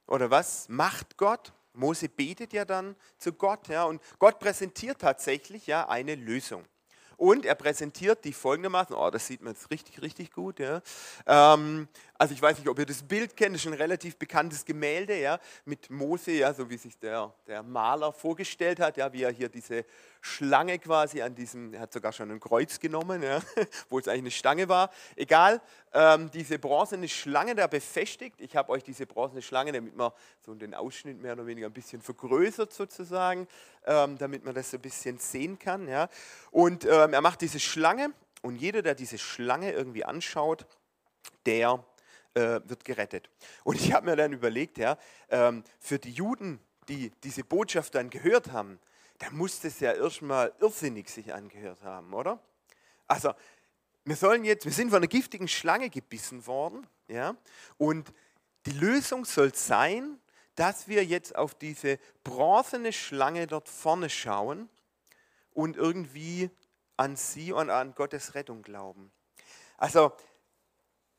Oder 0.07 0.29
was 0.29 0.67
macht 0.67 1.15
Gott? 1.15 1.53
Mose 1.73 2.09
betet 2.09 2.53
ja 2.53 2.65
dann 2.65 2.95
zu 3.17 3.33
Gott, 3.33 3.67
ja, 3.67 3.85
und 3.85 4.01
Gott 4.19 4.39
präsentiert 4.39 4.99
tatsächlich 4.99 5.65
ja 5.65 5.87
eine 5.87 6.15
Lösung. 6.15 6.65
Und 7.17 7.45
er 7.45 7.55
präsentiert 7.55 8.25
die 8.25 8.33
folgendermaßen, 8.33 8.95
oh, 8.95 9.09
das 9.09 9.27
sieht 9.27 9.41
man 9.41 9.53
jetzt 9.53 9.69
richtig, 9.71 10.01
richtig 10.01 10.31
gut. 10.31 10.59
Ja. 10.59 10.81
Ähm, 11.25 11.87
also 12.17 12.33
ich 12.33 12.41
weiß 12.41 12.59
nicht, 12.59 12.67
ob 12.67 12.77
ihr 12.77 12.85
das 12.85 13.01
Bild 13.01 13.35
kennt, 13.35 13.55
das 13.55 13.65
ist 13.65 13.67
ein 13.67 13.73
relativ 13.73 14.17
bekanntes 14.17 14.63
Gemälde 14.63 15.19
ja, 15.19 15.39
mit 15.65 15.89
Mose, 15.89 16.31
ja, 16.31 16.53
so 16.53 16.69
wie 16.69 16.77
sich 16.77 16.97
der, 16.99 17.33
der 17.47 17.63
Maler 17.63 18.13
vorgestellt 18.13 18.79
hat, 18.79 18.97
ja, 18.97 19.11
wie 19.11 19.23
er 19.23 19.31
hier 19.31 19.49
diese 19.49 19.83
Schlange 20.21 20.77
quasi 20.79 21.21
an 21.21 21.33
diesem, 21.35 21.73
er 21.73 21.81
hat 21.81 21.91
sogar 21.91 22.13
schon 22.13 22.29
ein 22.31 22.39
Kreuz 22.39 22.79
genommen, 22.79 23.23
ja, 23.23 23.41
wo 23.89 23.99
es 23.99 24.07
eigentlich 24.07 24.21
eine 24.21 24.31
Stange 24.31 24.69
war. 24.69 24.91
Egal, 25.15 25.59
ähm, 25.91 26.29
diese 26.31 26.59
bronzene 26.59 27.09
Schlange 27.09 27.55
da 27.55 27.67
befestigt. 27.67 28.39
Ich 28.39 28.55
habe 28.55 28.71
euch 28.71 28.83
diese 28.83 29.05
bronzene 29.05 29.41
Schlange, 29.41 29.71
damit 29.71 29.95
man 29.95 30.11
so 30.45 30.53
den 30.53 30.75
Ausschnitt 30.75 31.19
mehr 31.19 31.33
oder 31.33 31.47
weniger 31.47 31.67
ein 31.67 31.73
bisschen 31.73 32.01
vergrößert 32.01 32.71
sozusagen, 32.71 33.47
ähm, 33.85 34.17
damit 34.17 34.45
man 34.45 34.53
das 34.53 34.71
so 34.71 34.77
ein 34.77 34.81
bisschen 34.81 35.17
sehen 35.17 35.57
kann. 35.57 35.87
Ja. 35.87 36.07
Und 36.51 36.85
ähm, 36.85 37.13
er 37.13 37.21
macht 37.21 37.41
diese 37.41 37.59
Schlange 37.59 38.11
und 38.43 38.55
jeder, 38.55 38.81
der 38.81 38.93
diese 38.93 39.17
Schlange 39.17 39.71
irgendwie 39.71 40.05
anschaut, 40.05 40.65
der 41.45 41.83
äh, 42.35 42.61
wird 42.65 42.83
gerettet. 42.85 43.29
Und 43.63 43.75
ich 43.75 43.93
habe 43.93 44.07
mir 44.07 44.15
dann 44.15 44.33
überlegt, 44.33 44.77
ja, 44.77 44.97
ähm, 45.29 45.63
für 45.79 45.99
die 45.99 46.11
Juden, 46.11 46.59
die 46.87 47.11
diese 47.23 47.43
Botschaft 47.43 47.95
dann 47.95 48.09
gehört 48.09 48.51
haben, 48.51 48.79
da 49.19 49.29
muss 49.31 49.63
es 49.63 49.79
ja 49.79 49.93
erstmal 49.93 50.53
irrsinnig 50.59 51.09
sich 51.09 51.33
angehört 51.33 51.81
haben, 51.83 52.13
oder? 52.13 52.39
Also, 53.07 53.33
wir 54.05 54.15
sollen 54.15 54.43
jetzt, 54.43 54.65
wir 54.65 54.71
sind 54.71 54.89
von 54.89 54.97
einer 54.97 55.07
giftigen 55.07 55.47
Schlange 55.47 55.89
gebissen 55.89 56.45
worden, 56.45 56.85
ja, 57.07 57.35
und 57.77 58.13
die 58.65 58.71
Lösung 58.71 59.25
soll 59.25 59.53
sein, 59.53 60.19
dass 60.55 60.87
wir 60.87 61.03
jetzt 61.05 61.35
auf 61.35 61.55
diese 61.55 61.99
bronzene 62.23 62.93
Schlange 62.93 63.47
dort 63.47 63.69
vorne 63.69 64.09
schauen 64.09 64.69
und 65.51 65.77
irgendwie 65.77 66.49
an 66.97 67.15
sie 67.15 67.51
und 67.51 67.69
an 67.69 67.95
Gottes 67.95 68.35
Rettung 68.35 68.61
glauben. 68.61 69.11
Also 69.77 70.13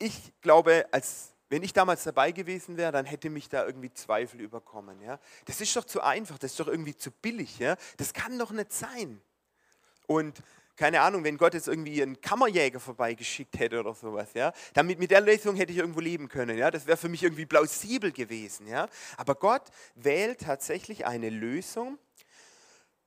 ich 0.04 0.32
glaube, 0.42 0.86
als 0.92 1.32
wenn 1.48 1.62
ich 1.62 1.72
damals 1.72 2.04
dabei 2.04 2.32
gewesen 2.32 2.76
wäre, 2.76 2.92
dann 2.92 3.06
hätte 3.06 3.30
mich 3.30 3.48
da 3.48 3.64
irgendwie 3.64 3.92
Zweifel 3.92 4.40
überkommen. 4.40 5.00
Ja? 5.00 5.18
Das 5.44 5.60
ist 5.60 5.74
doch 5.76 5.84
zu 5.84 6.02
einfach, 6.02 6.38
das 6.38 6.52
ist 6.52 6.60
doch 6.60 6.68
irgendwie 6.68 6.96
zu 6.96 7.10
billig. 7.10 7.58
Ja? 7.58 7.76
Das 7.96 8.12
kann 8.12 8.38
doch 8.38 8.50
nicht 8.50 8.72
sein. 8.72 9.20
Und 10.06 10.42
keine 10.76 11.00
Ahnung, 11.00 11.22
wenn 11.24 11.38
Gott 11.38 11.54
jetzt 11.54 11.68
irgendwie 11.68 12.02
einen 12.02 12.20
Kammerjäger 12.20 12.80
vorbeigeschickt 12.80 13.58
hätte 13.58 13.78
oder 13.80 13.94
sowas, 13.94 14.30
ja, 14.34 14.52
damit 14.72 14.98
mit 14.98 15.12
der 15.12 15.20
Lösung 15.20 15.54
hätte 15.54 15.72
ich 15.72 15.78
irgendwo 15.78 16.00
leben 16.00 16.28
können, 16.28 16.58
ja, 16.58 16.70
das 16.70 16.86
wäre 16.86 16.96
für 16.96 17.08
mich 17.08 17.22
irgendwie 17.22 17.46
plausibel 17.46 18.10
gewesen, 18.10 18.66
ja. 18.66 18.88
Aber 19.16 19.36
Gott 19.36 19.62
wählt 19.94 20.40
tatsächlich 20.40 21.06
eine 21.06 21.30
Lösung, 21.30 21.96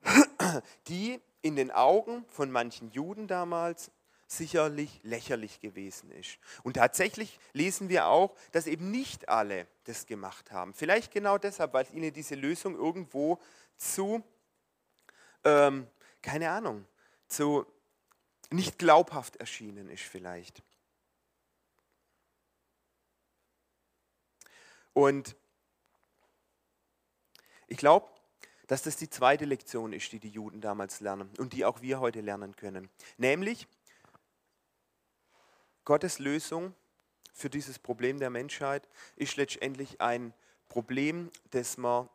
die 0.88 1.20
in 1.42 1.58
den 1.58 1.70
Augen 1.70 2.24
von 2.30 2.50
manchen 2.50 2.90
Juden 2.92 3.28
damals 3.28 3.92
sicherlich 4.28 5.00
lächerlich 5.04 5.60
gewesen 5.60 6.12
ist. 6.12 6.38
Und 6.64 6.74
tatsächlich 6.74 7.40
lesen 7.54 7.90
wir 7.90 8.08
auch, 8.08 8.36
dass 8.52 8.68
eben 8.68 8.92
nicht 8.92 9.30
alle 9.30 9.68
das 9.86 10.06
gemacht 10.06 10.52
haben. 10.52 10.74
Vielleicht 10.74 11.12
genau 11.12 11.38
deshalb, 11.38 11.74
weil 11.74 11.88
ihnen 11.94 12.14
diese 12.14 12.36
Lösung 12.36 12.76
irgendwo 12.76 13.40
zu, 13.78 14.24
ähm, 15.44 15.88
keine 16.22 16.52
Ahnung, 16.52 16.86
zu 17.28 17.66
nicht 18.50 18.78
glaubhaft 18.78 19.38
erschienen 19.38 19.90
ist 19.90 20.04
vielleicht. 20.04 20.62
Und 24.94 25.36
ich 27.68 27.78
glaube, 27.78 28.08
dass 28.68 28.84
das 28.84 28.98
die 28.98 29.10
zweite 29.10 29.46
Lektion 29.46 29.94
ist, 29.94 30.12
die 30.12 30.20
die 30.20 30.30
Juden 30.30 30.60
damals 30.60 31.00
lernen 31.00 31.30
und 31.38 31.54
die 31.54 31.66
auch 31.66 31.82
wir 31.82 32.00
heute 32.00 32.22
lernen 32.22 32.56
können. 32.56 32.90
Nämlich, 33.18 33.68
Gottes 35.88 36.20
Lösung 36.20 36.76
für 37.32 37.50
dieses 37.50 37.80
Problem 37.80 38.20
der 38.20 38.30
Menschheit 38.30 38.90
ist 39.16 39.38
letztendlich 39.38 40.02
ein 40.02 40.34
Problem, 40.68 41.32
das 41.52 41.78
man 41.78 42.10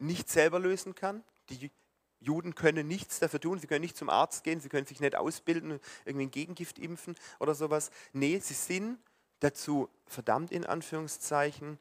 nicht 0.00 0.28
selber 0.28 0.58
lösen 0.58 0.96
kann. 0.96 1.22
Die 1.48 1.70
Juden 2.18 2.56
können 2.56 2.88
nichts 2.88 3.20
dafür 3.20 3.38
tun, 3.38 3.60
sie 3.60 3.68
können 3.68 3.82
nicht 3.82 3.96
zum 3.96 4.10
Arzt 4.10 4.42
gehen, 4.42 4.58
sie 4.58 4.68
können 4.68 4.88
sich 4.88 4.98
nicht 4.98 5.14
ausbilden, 5.14 5.78
irgendwie 6.04 6.26
ein 6.26 6.30
Gegengift 6.32 6.80
impfen 6.80 7.14
oder 7.38 7.54
sowas. 7.54 7.92
Nee, 8.12 8.40
sie 8.40 8.54
sind 8.54 8.98
dazu 9.38 9.88
verdammt 10.04 10.50
in 10.50 10.66
Anführungszeichen, 10.66 11.78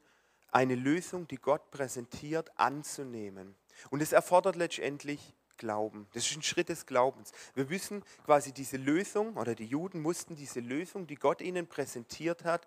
eine 0.52 0.76
Lösung, 0.76 1.28
die 1.28 1.38
Gott 1.38 1.72
präsentiert, 1.72 2.52
anzunehmen. 2.60 3.56
Und 3.90 4.04
es 4.04 4.12
erfordert 4.12 4.58
letztendlich 4.58 5.34
Glauben. 5.62 6.08
Das 6.14 6.26
ist 6.26 6.36
ein 6.36 6.42
Schritt 6.42 6.70
des 6.70 6.88
Glaubens. 6.88 7.32
Wir 7.54 7.70
wissen 7.70 8.04
quasi 8.26 8.52
diese 8.52 8.78
Lösung, 8.78 9.38
oder 9.38 9.54
die 9.54 9.68
Juden 9.68 10.02
mussten 10.02 10.36
diese 10.36 10.60
Lösung, 10.60 11.06
die 11.06 11.14
Gott 11.14 11.40
ihnen 11.40 11.68
präsentiert 11.68 12.44
hat, 12.46 12.66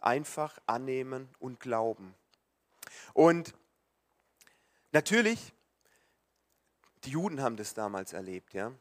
einfach 0.00 0.58
annehmen 0.66 1.28
und 1.38 1.60
glauben. 1.60 2.16
Und 3.14 3.54
natürlich, 4.90 5.52
die 7.04 7.10
Juden 7.10 7.40
haben 7.40 7.56
das 7.56 7.74
damals 7.74 8.12
erlebt, 8.12 8.54
ja. 8.54 8.72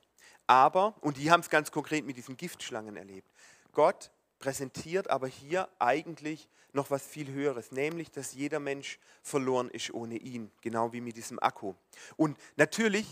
Aber, 0.47 0.95
und 1.01 1.17
die 1.17 1.29
haben 1.29 1.41
es 1.41 1.51
ganz 1.51 1.71
konkret 1.71 2.03
mit 2.03 2.17
diesen 2.17 2.37
Giftschlangen 2.37 2.97
erlebt. 2.97 3.29
Gott 3.73 4.09
präsentiert 4.39 5.07
aber 5.07 5.27
hier 5.27 5.69
eigentlich 5.77 6.49
noch 6.73 6.89
was 6.89 7.05
viel 7.05 7.31
Höheres, 7.31 7.71
nämlich, 7.71 8.09
dass 8.09 8.33
jeder 8.33 8.59
Mensch 8.59 8.97
verloren 9.21 9.69
ist 9.69 9.93
ohne 9.93 10.17
ihn, 10.17 10.51
genau 10.61 10.93
wie 10.93 11.01
mit 11.01 11.15
diesem 11.15 11.37
Akku. 11.37 11.75
Und 12.17 12.37
natürlich, 12.55 13.05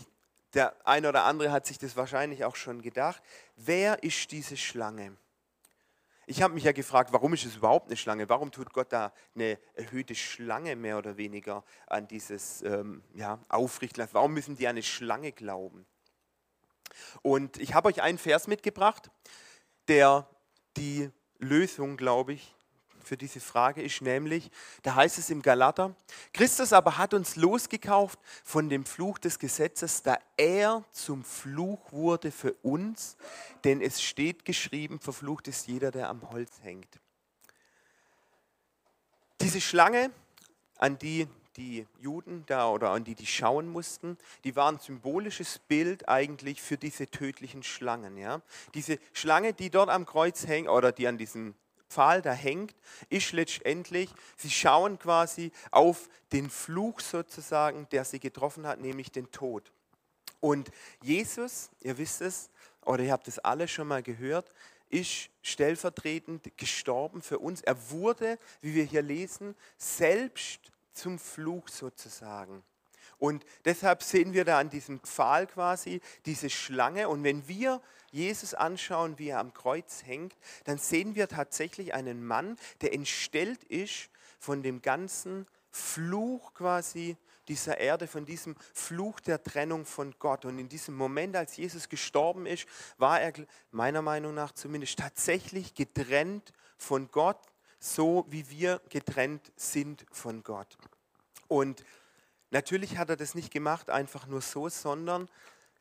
der 0.54 0.74
eine 0.86 1.08
oder 1.08 1.24
andere 1.24 1.52
hat 1.52 1.66
sich 1.66 1.78
das 1.78 1.96
wahrscheinlich 1.96 2.44
auch 2.44 2.56
schon 2.56 2.82
gedacht. 2.82 3.22
Wer 3.56 4.02
ist 4.02 4.30
diese 4.32 4.56
Schlange? 4.56 5.16
Ich 6.26 6.42
habe 6.42 6.54
mich 6.54 6.64
ja 6.64 6.72
gefragt, 6.72 7.12
warum 7.12 7.34
ist 7.34 7.44
es 7.44 7.56
überhaupt 7.56 7.88
eine 7.88 7.96
Schlange? 7.96 8.28
Warum 8.28 8.52
tut 8.52 8.72
Gott 8.72 8.92
da 8.92 9.12
eine 9.34 9.58
erhöhte 9.74 10.14
Schlange 10.14 10.76
mehr 10.76 10.96
oder 10.96 11.16
weniger 11.16 11.64
an 11.88 12.06
dieses 12.06 12.62
ähm, 12.62 13.02
ja, 13.14 13.40
aufrichten? 13.48 14.06
Warum 14.12 14.34
müssen 14.34 14.56
die 14.56 14.66
an 14.68 14.70
eine 14.70 14.82
Schlange 14.84 15.32
glauben? 15.32 15.86
Und 17.22 17.56
ich 17.56 17.74
habe 17.74 17.88
euch 17.88 18.02
einen 18.02 18.18
Vers 18.18 18.46
mitgebracht, 18.46 19.10
der 19.88 20.28
die 20.76 21.10
Lösung, 21.38 21.96
glaube 21.96 22.34
ich, 22.34 22.54
für 23.02 23.16
diese 23.16 23.40
Frage 23.40 23.82
ist 23.82 24.02
nämlich, 24.02 24.50
da 24.82 24.94
heißt 24.94 25.18
es 25.18 25.30
im 25.30 25.42
Galater, 25.42 25.94
Christus 26.32 26.72
aber 26.72 26.98
hat 26.98 27.14
uns 27.14 27.36
losgekauft 27.36 28.18
von 28.44 28.68
dem 28.68 28.84
Fluch 28.84 29.18
des 29.18 29.38
Gesetzes, 29.38 30.02
da 30.02 30.18
er 30.36 30.84
zum 30.92 31.24
Fluch 31.24 31.92
wurde 31.92 32.30
für 32.30 32.54
uns, 32.62 33.16
denn 33.64 33.80
es 33.80 34.02
steht 34.02 34.44
geschrieben, 34.44 35.00
verflucht 35.00 35.48
ist 35.48 35.66
jeder, 35.66 35.90
der 35.90 36.08
am 36.08 36.30
Holz 36.30 36.50
hängt. 36.62 37.00
Diese 39.40 39.60
Schlange, 39.60 40.10
an 40.76 40.98
die 40.98 41.26
die 41.56 41.86
Juden 41.98 42.44
da 42.46 42.68
oder 42.70 42.90
an 42.90 43.04
die 43.04 43.14
die 43.14 43.26
schauen 43.26 43.68
mussten, 43.68 44.16
die 44.44 44.56
waren 44.56 44.76
ein 44.76 44.80
symbolisches 44.80 45.58
Bild 45.58 46.08
eigentlich 46.08 46.62
für 46.62 46.76
diese 46.76 47.08
tödlichen 47.08 47.62
Schlangen. 47.62 48.16
Ja? 48.16 48.40
Diese 48.74 48.98
Schlange, 49.12 49.52
die 49.52 49.70
dort 49.70 49.90
am 49.90 50.06
Kreuz 50.06 50.46
hängt 50.46 50.68
oder 50.68 50.92
die 50.92 51.06
an 51.06 51.18
diesem 51.18 51.54
Pfahl 51.90 52.22
da 52.22 52.32
hängt, 52.32 52.74
ist 53.08 53.32
letztendlich, 53.32 54.08
sie 54.36 54.50
schauen 54.50 54.98
quasi 54.98 55.52
auf 55.70 56.08
den 56.32 56.48
Fluch 56.48 57.00
sozusagen, 57.00 57.88
der 57.90 58.04
sie 58.04 58.20
getroffen 58.20 58.66
hat, 58.66 58.80
nämlich 58.80 59.10
den 59.10 59.30
Tod. 59.30 59.72
Und 60.40 60.70
Jesus, 61.02 61.70
ihr 61.80 61.98
wisst 61.98 62.22
es, 62.22 62.48
oder 62.84 63.02
ihr 63.02 63.12
habt 63.12 63.28
es 63.28 63.38
alle 63.38 63.68
schon 63.68 63.88
mal 63.88 64.02
gehört, 64.02 64.50
ist 64.88 65.28
stellvertretend 65.42 66.56
gestorben 66.56 67.22
für 67.22 67.38
uns. 67.38 67.60
Er 67.60 67.90
wurde, 67.90 68.38
wie 68.60 68.74
wir 68.74 68.84
hier 68.84 69.02
lesen, 69.02 69.54
selbst 69.76 70.60
zum 70.92 71.18
Fluch 71.18 71.68
sozusagen. 71.68 72.62
Und 73.18 73.44
deshalb 73.66 74.02
sehen 74.02 74.32
wir 74.32 74.46
da 74.46 74.58
an 74.58 74.70
diesem 74.70 74.98
Pfahl 75.00 75.46
quasi 75.46 76.00
diese 76.24 76.48
Schlange. 76.48 77.08
Und 77.08 77.22
wenn 77.22 77.46
wir 77.46 77.82
Jesus 78.10 78.54
anschauen, 78.54 79.18
wie 79.18 79.28
er 79.28 79.38
am 79.38 79.54
Kreuz 79.54 80.02
hängt, 80.04 80.36
dann 80.64 80.78
sehen 80.78 81.14
wir 81.14 81.28
tatsächlich 81.28 81.94
einen 81.94 82.26
Mann, 82.26 82.56
der 82.80 82.92
entstellt 82.92 83.64
ist 83.64 84.10
von 84.38 84.62
dem 84.62 84.82
ganzen 84.82 85.46
Fluch 85.70 86.54
quasi 86.54 87.16
dieser 87.48 87.78
Erde, 87.78 88.06
von 88.06 88.24
diesem 88.24 88.54
Fluch 88.72 89.20
der 89.20 89.42
Trennung 89.42 89.84
von 89.84 90.14
Gott. 90.18 90.44
Und 90.44 90.58
in 90.58 90.68
diesem 90.68 90.94
Moment, 90.96 91.36
als 91.36 91.56
Jesus 91.56 91.88
gestorben 91.88 92.46
ist, 92.46 92.66
war 92.96 93.20
er 93.20 93.32
meiner 93.70 94.02
Meinung 94.02 94.34
nach 94.34 94.52
zumindest 94.52 94.98
tatsächlich 94.98 95.74
getrennt 95.74 96.52
von 96.78 97.10
Gott, 97.10 97.40
so 97.80 98.24
wie 98.28 98.48
wir 98.50 98.80
getrennt 98.88 99.52
sind 99.56 100.06
von 100.12 100.42
Gott. 100.42 100.78
Und 101.48 101.84
natürlich 102.50 102.98
hat 102.98 103.10
er 103.10 103.16
das 103.16 103.34
nicht 103.34 103.52
gemacht 103.52 103.90
einfach 103.90 104.26
nur 104.26 104.40
so, 104.40 104.68
sondern 104.68 105.28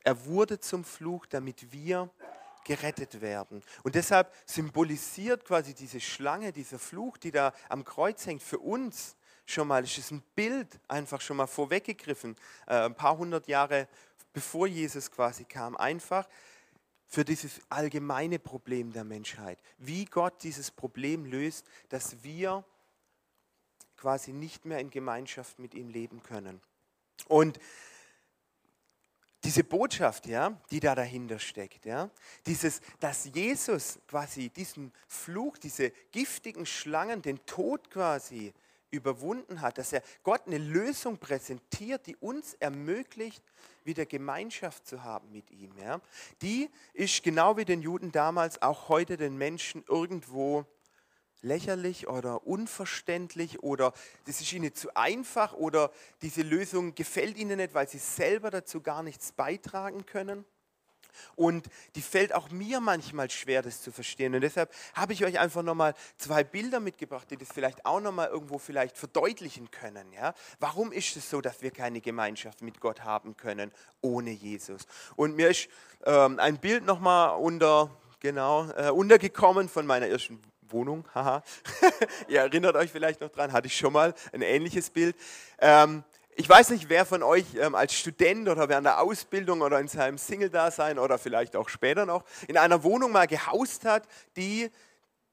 er 0.03 0.25
wurde 0.25 0.59
zum 0.59 0.83
Fluch, 0.83 1.25
damit 1.25 1.71
wir 1.71 2.09
gerettet 2.65 3.21
werden. 3.21 3.63
Und 3.83 3.95
deshalb 3.95 4.33
symbolisiert 4.45 5.45
quasi 5.45 5.73
diese 5.73 5.99
Schlange, 5.99 6.51
dieser 6.51 6.79
Fluch, 6.79 7.17
die 7.17 7.31
da 7.31 7.53
am 7.69 7.83
Kreuz 7.83 8.25
hängt, 8.25 8.43
für 8.43 8.59
uns 8.59 9.15
schon 9.45 9.67
mal, 9.67 9.83
ist 9.83 9.97
es 9.97 10.11
ein 10.11 10.23
Bild 10.35 10.79
einfach 10.87 11.21
schon 11.21 11.37
mal 11.37 11.47
vorweggegriffen, 11.47 12.35
äh, 12.67 12.85
ein 12.85 12.95
paar 12.95 13.17
hundert 13.17 13.47
Jahre 13.47 13.87
bevor 14.33 14.67
Jesus 14.67 15.09
quasi 15.11 15.43
kam, 15.43 15.75
einfach 15.75 16.27
für 17.07 17.25
dieses 17.25 17.59
allgemeine 17.69 18.37
Problem 18.37 18.93
der 18.93 19.03
Menschheit. 19.03 19.59
Wie 19.79 20.05
Gott 20.05 20.43
dieses 20.43 20.69
Problem 20.69 21.25
löst, 21.25 21.65
dass 21.89 22.23
wir 22.23 22.63
quasi 23.97 24.31
nicht 24.31 24.65
mehr 24.65 24.79
in 24.79 24.91
Gemeinschaft 24.91 25.57
mit 25.59 25.73
ihm 25.73 25.89
leben 25.89 26.21
können. 26.21 26.61
Und 27.27 27.59
diese 29.49 29.63
Botschaft, 29.63 30.27
ja, 30.27 30.55
die 30.69 30.79
da 30.79 30.93
dahinter 30.93 31.39
steckt, 31.39 31.83
ja, 31.83 32.11
dieses, 32.45 32.81
dass 32.99 33.25
Jesus 33.33 33.97
quasi 34.07 34.49
diesen 34.49 34.93
Fluch, 35.07 35.57
diese 35.57 35.89
giftigen 36.11 36.67
Schlangen, 36.67 37.23
den 37.23 37.43
Tod 37.47 37.89
quasi 37.89 38.53
überwunden 38.91 39.61
hat, 39.61 39.79
dass 39.79 39.91
er 39.91 40.03
Gott 40.21 40.43
eine 40.45 40.59
Lösung 40.59 41.17
präsentiert, 41.17 42.05
die 42.05 42.15
uns 42.17 42.53
ermöglicht, 42.59 43.41
wieder 43.83 44.05
Gemeinschaft 44.05 44.85
zu 44.85 45.03
haben 45.03 45.31
mit 45.31 45.49
ihm. 45.49 45.71
Ja. 45.79 45.99
Die 46.43 46.69
ist 46.93 47.23
genau 47.23 47.57
wie 47.57 47.65
den 47.65 47.81
Juden 47.81 48.11
damals 48.11 48.61
auch 48.61 48.87
heute 48.87 49.17
den 49.17 49.35
Menschen 49.35 49.83
irgendwo 49.87 50.67
lächerlich 51.41 52.07
oder 52.07 52.45
unverständlich 52.45 53.63
oder 53.63 53.93
das 54.25 54.41
ist 54.41 54.51
ihnen 54.53 54.73
zu 54.73 54.95
einfach 54.95 55.53
oder 55.53 55.91
diese 56.21 56.41
Lösung 56.41 56.95
gefällt 56.95 57.37
ihnen 57.37 57.57
nicht, 57.57 57.73
weil 57.73 57.87
sie 57.87 57.99
selber 57.99 58.49
dazu 58.49 58.81
gar 58.81 59.03
nichts 59.03 59.31
beitragen 59.31 60.05
können. 60.05 60.45
Und 61.35 61.67
die 61.95 62.01
fällt 62.01 62.33
auch 62.33 62.49
mir 62.49 62.79
manchmal 62.79 63.29
schwer, 63.29 63.61
das 63.61 63.81
zu 63.81 63.91
verstehen. 63.91 64.35
Und 64.35 64.41
deshalb 64.41 64.73
habe 64.93 65.13
ich 65.13 65.25
euch 65.25 65.39
einfach 65.39 65.63
nochmal 65.63 65.93
zwei 66.17 66.43
Bilder 66.43 66.79
mitgebracht, 66.79 67.29
die 67.31 67.37
das 67.37 67.49
vielleicht 67.53 67.85
auch 67.85 67.99
nochmal 67.99 68.29
irgendwo 68.29 68.57
vielleicht 68.57 68.97
verdeutlichen 68.97 69.71
können. 69.71 70.11
Ja? 70.13 70.33
Warum 70.59 70.91
ist 70.91 71.15
es 71.17 71.29
so, 71.29 71.41
dass 71.41 71.61
wir 71.61 71.71
keine 71.71 72.01
Gemeinschaft 72.01 72.61
mit 72.61 72.79
Gott 72.79 73.03
haben 73.03 73.37
können 73.37 73.71
ohne 74.01 74.31
Jesus? 74.31 74.85
Und 75.15 75.35
mir 75.35 75.49
ist 75.49 75.67
ähm, 76.05 76.39
ein 76.39 76.57
Bild 76.57 76.85
nochmal 76.85 77.37
unter, 77.39 77.89
genau, 78.19 78.69
äh, 78.71 78.89
untergekommen 78.89 79.69
von 79.69 79.85
meiner 79.85 80.07
ersten 80.07 80.41
Wohnung, 80.71 81.05
haha. 81.13 81.43
Ihr 82.27 82.41
erinnert 82.41 82.75
euch 82.75 82.91
vielleicht 82.91 83.21
noch 83.21 83.29
dran, 83.29 83.51
hatte 83.51 83.67
ich 83.67 83.77
schon 83.77 83.93
mal 83.93 84.13
ein 84.33 84.41
ähnliches 84.41 84.89
Bild. 84.89 85.15
Ähm, 85.59 86.03
ich 86.35 86.47
weiß 86.47 86.69
nicht, 86.69 86.87
wer 86.87 87.05
von 87.05 87.21
euch 87.21 87.43
ähm, 87.55 87.75
als 87.75 87.93
Student 87.93 88.47
oder 88.47 88.69
während 88.69 88.85
der 88.85 89.01
Ausbildung 89.01 89.61
oder 89.61 89.79
in 89.79 89.89
seinem 89.89 90.17
Single-Dasein 90.17 90.97
oder 90.97 91.17
vielleicht 91.17 91.55
auch 91.55 91.67
später 91.67 92.05
noch 92.05 92.23
in 92.47 92.57
einer 92.57 92.83
Wohnung 92.83 93.11
mal 93.11 93.27
gehaust 93.27 93.83
hat, 93.83 94.07
die 94.37 94.71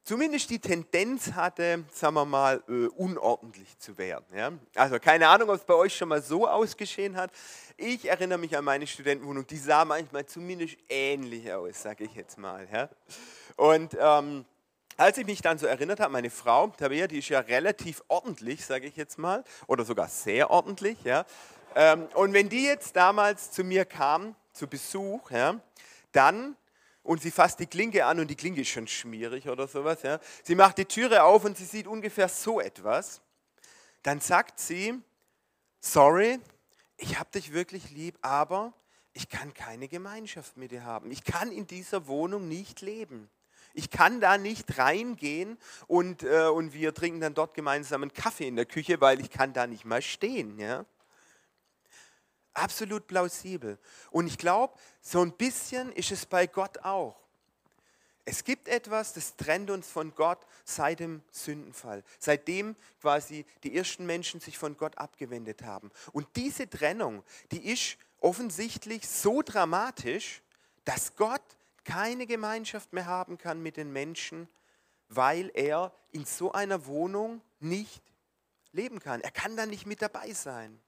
zumindest 0.07 0.51
die 0.51 0.61
Tendenz 0.61 1.33
hatte, 1.33 1.85
sagen 1.93 2.15
wir 2.15 2.25
mal, 2.25 2.63
äh, 2.69 2.87
unordentlich 2.87 3.79
zu 3.79 3.99
werden. 3.99 4.25
Ja? 4.35 4.53
Also 4.75 4.99
keine 4.99 5.29
Ahnung, 5.29 5.51
ob 5.51 5.57
es 5.57 5.65
bei 5.65 5.75
euch 5.75 5.97
schon 5.97 6.09
mal 6.09 6.23
so 6.23 6.49
ausgeschehen 6.49 7.17
hat. 7.17 7.31
Ich 7.77 8.09
erinnere 8.09 8.39
mich 8.39 8.57
an 8.57 8.65
meine 8.65 8.87
Studentenwohnung, 8.87 9.47
die 9.47 9.59
sah 9.59 9.85
manchmal 9.85 10.25
zumindest 10.27 10.77
ähnlich 10.89 11.53
aus, 11.53 11.83
sage 11.83 12.05
ich 12.05 12.15
jetzt 12.15 12.39
mal. 12.39 12.67
Ja? 12.73 12.89
Und 13.57 13.97
ähm, 14.01 14.45
als 14.97 15.19
ich 15.19 15.27
mich 15.27 15.43
dann 15.43 15.59
so 15.59 15.67
erinnert 15.67 16.01
habe, 16.01 16.13
meine 16.13 16.31
Frau, 16.31 16.69
Tabea, 16.69 17.07
die 17.07 17.19
ist 17.19 17.29
ja 17.29 17.41
relativ 17.41 18.03
ordentlich, 18.09 18.65
sage 18.65 18.87
ich 18.87 18.97
jetzt 18.97 19.19
mal, 19.19 19.45
oder 19.67 19.85
sogar 19.85 20.09
sehr 20.09 20.51
ordentlich, 20.51 21.03
ja. 21.05 21.25
Ähm, 21.75 22.09
und 22.15 22.33
wenn 22.33 22.49
die 22.49 22.65
jetzt 22.65 22.97
damals 22.97 23.51
zu 23.51 23.63
mir 23.63 23.85
kam, 23.85 24.35
zu 24.53 24.67
Besuch, 24.67 25.31
ja, 25.31 25.61
dann, 26.13 26.57
und 27.03 27.21
sie 27.21 27.31
fasst 27.31 27.61
die 27.61 27.67
Klinke 27.67 28.07
an 28.07 28.19
und 28.19 28.29
die 28.29 28.37
Klinke 28.37 28.63
ist 28.63 28.69
schon 28.69 28.87
schmierig 28.87 29.49
oder 29.49 29.69
sowas, 29.69 30.03
ja, 30.03 30.19
sie 30.43 30.55
macht 30.55 30.79
die 30.79 30.87
Türe 30.87 31.23
auf 31.23 31.45
und 31.45 31.57
sie 31.57 31.67
sieht 31.67 31.87
ungefähr 31.87 32.29
so 32.29 32.61
etwas, 32.61 33.21
dann 34.03 34.21
sagt 34.21 34.59
sie, 34.59 34.95
sorry, 35.81 36.39
ich 36.97 37.19
habe 37.19 37.31
dich 37.33 37.53
wirklich 37.53 37.91
lieb, 37.91 38.17
aber 38.23 38.73
ich 39.13 39.29
kann 39.29 39.53
keine 39.55 39.89
Gemeinschaft 39.89 40.57
mit 40.57 40.73
dir 40.73 40.85
haben. 40.85 41.11
Ich 41.11 41.25
kann 41.25 41.51
in 41.51 41.67
dieser 41.67 42.07
Wohnung 42.07 42.49
nicht 42.49 42.81
leben. 42.81 43.29
Ich 43.77 43.91
kann 43.91 44.23
da 44.23 44.39
nicht 44.39 44.79
reingehen 44.79 45.59
und, 45.87 46.23
äh, 46.23 46.47
und 46.47 46.73
wir 46.73 46.95
trinken 46.95 47.21
dann 47.21 47.35
dort 47.35 47.53
gemeinsam 47.53 48.01
einen 48.01 48.15
Kaffee 48.15 48.49
in 48.49 48.57
der 48.57 48.65
Küche, 48.65 49.03
weil 49.03 49.21
ich 49.21 49.31
kann 49.31 49.53
da 49.53 49.67
nicht 49.67 49.85
mal 49.85 50.01
stehen. 50.01 50.59
Ja? 50.59 50.87
Absolut 52.55 53.07
plausibel. 53.07 53.79
Und 54.11 54.29
ich 54.29 54.39
glaube, 54.39 54.75
so 55.03 55.21
ein 55.21 55.33
bisschen 55.33 55.93
ist 55.93 56.11
es 56.11 56.25
bei 56.25 56.47
Gott 56.47 56.79
auch. 56.79 57.17
Es 58.25 58.45
gibt 58.45 58.67
etwas, 58.67 59.13
das 59.13 59.37
trennt 59.37 59.71
uns 59.71 59.91
von 59.91 60.15
Gott 60.15 60.41
seit 60.65 61.01
dem 61.01 61.23
Sündenfall, 61.31 62.03
seitdem 62.19 62.77
quasi 63.03 63.45
die 63.63 63.77
ersten 63.77 64.07
Menschen 64.07 64.41
sich 64.41 64.57
von 64.57 64.79
Gott 64.79 64.97
abgewendet 64.97 65.63
haben. 65.63 65.91
Und 66.13 66.27
diese 66.35 66.69
Trennung, 66.69 67.23
die 67.53 67.71
ist 67.71 67.99
offensichtlich 68.21 69.07
so 69.07 69.43
dramatisch, 69.43 70.41
dass 70.87 71.15
Gott 71.15 71.43
keine 71.87 72.27
Gemeinschaft 72.27 72.93
mehr 72.93 73.07
haben 73.07 73.39
kann 73.39 73.63
mit 73.63 73.77
den 73.77 73.93
Menschen, 73.93 74.49
weil 75.09 75.51
er 75.55 75.93
in 76.13 76.25
so 76.25 76.53
einer 76.53 76.87
Wohnung 76.87 77.41
nicht 77.61 78.03
leben 78.73 79.01
kann. 79.01 79.21
Er 79.21 79.31
kann 79.31 79.57
da 79.57 79.65
nicht 79.65 79.87
mit 79.87 80.03
dabei 80.03 80.33
sein. 80.33 80.79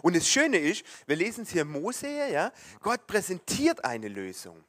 Und 0.00 0.16
das 0.16 0.28
Schöne 0.28 0.58
ist, 0.58 0.84
wir 1.06 1.16
lesen 1.16 1.42
es 1.42 1.50
hier 1.50 1.64
Mose, 1.64 2.08
ja, 2.08 2.52
Gott 2.80 3.06
präsentiert 3.06 3.84
eine 3.84 4.08
Lösung. 4.08 4.64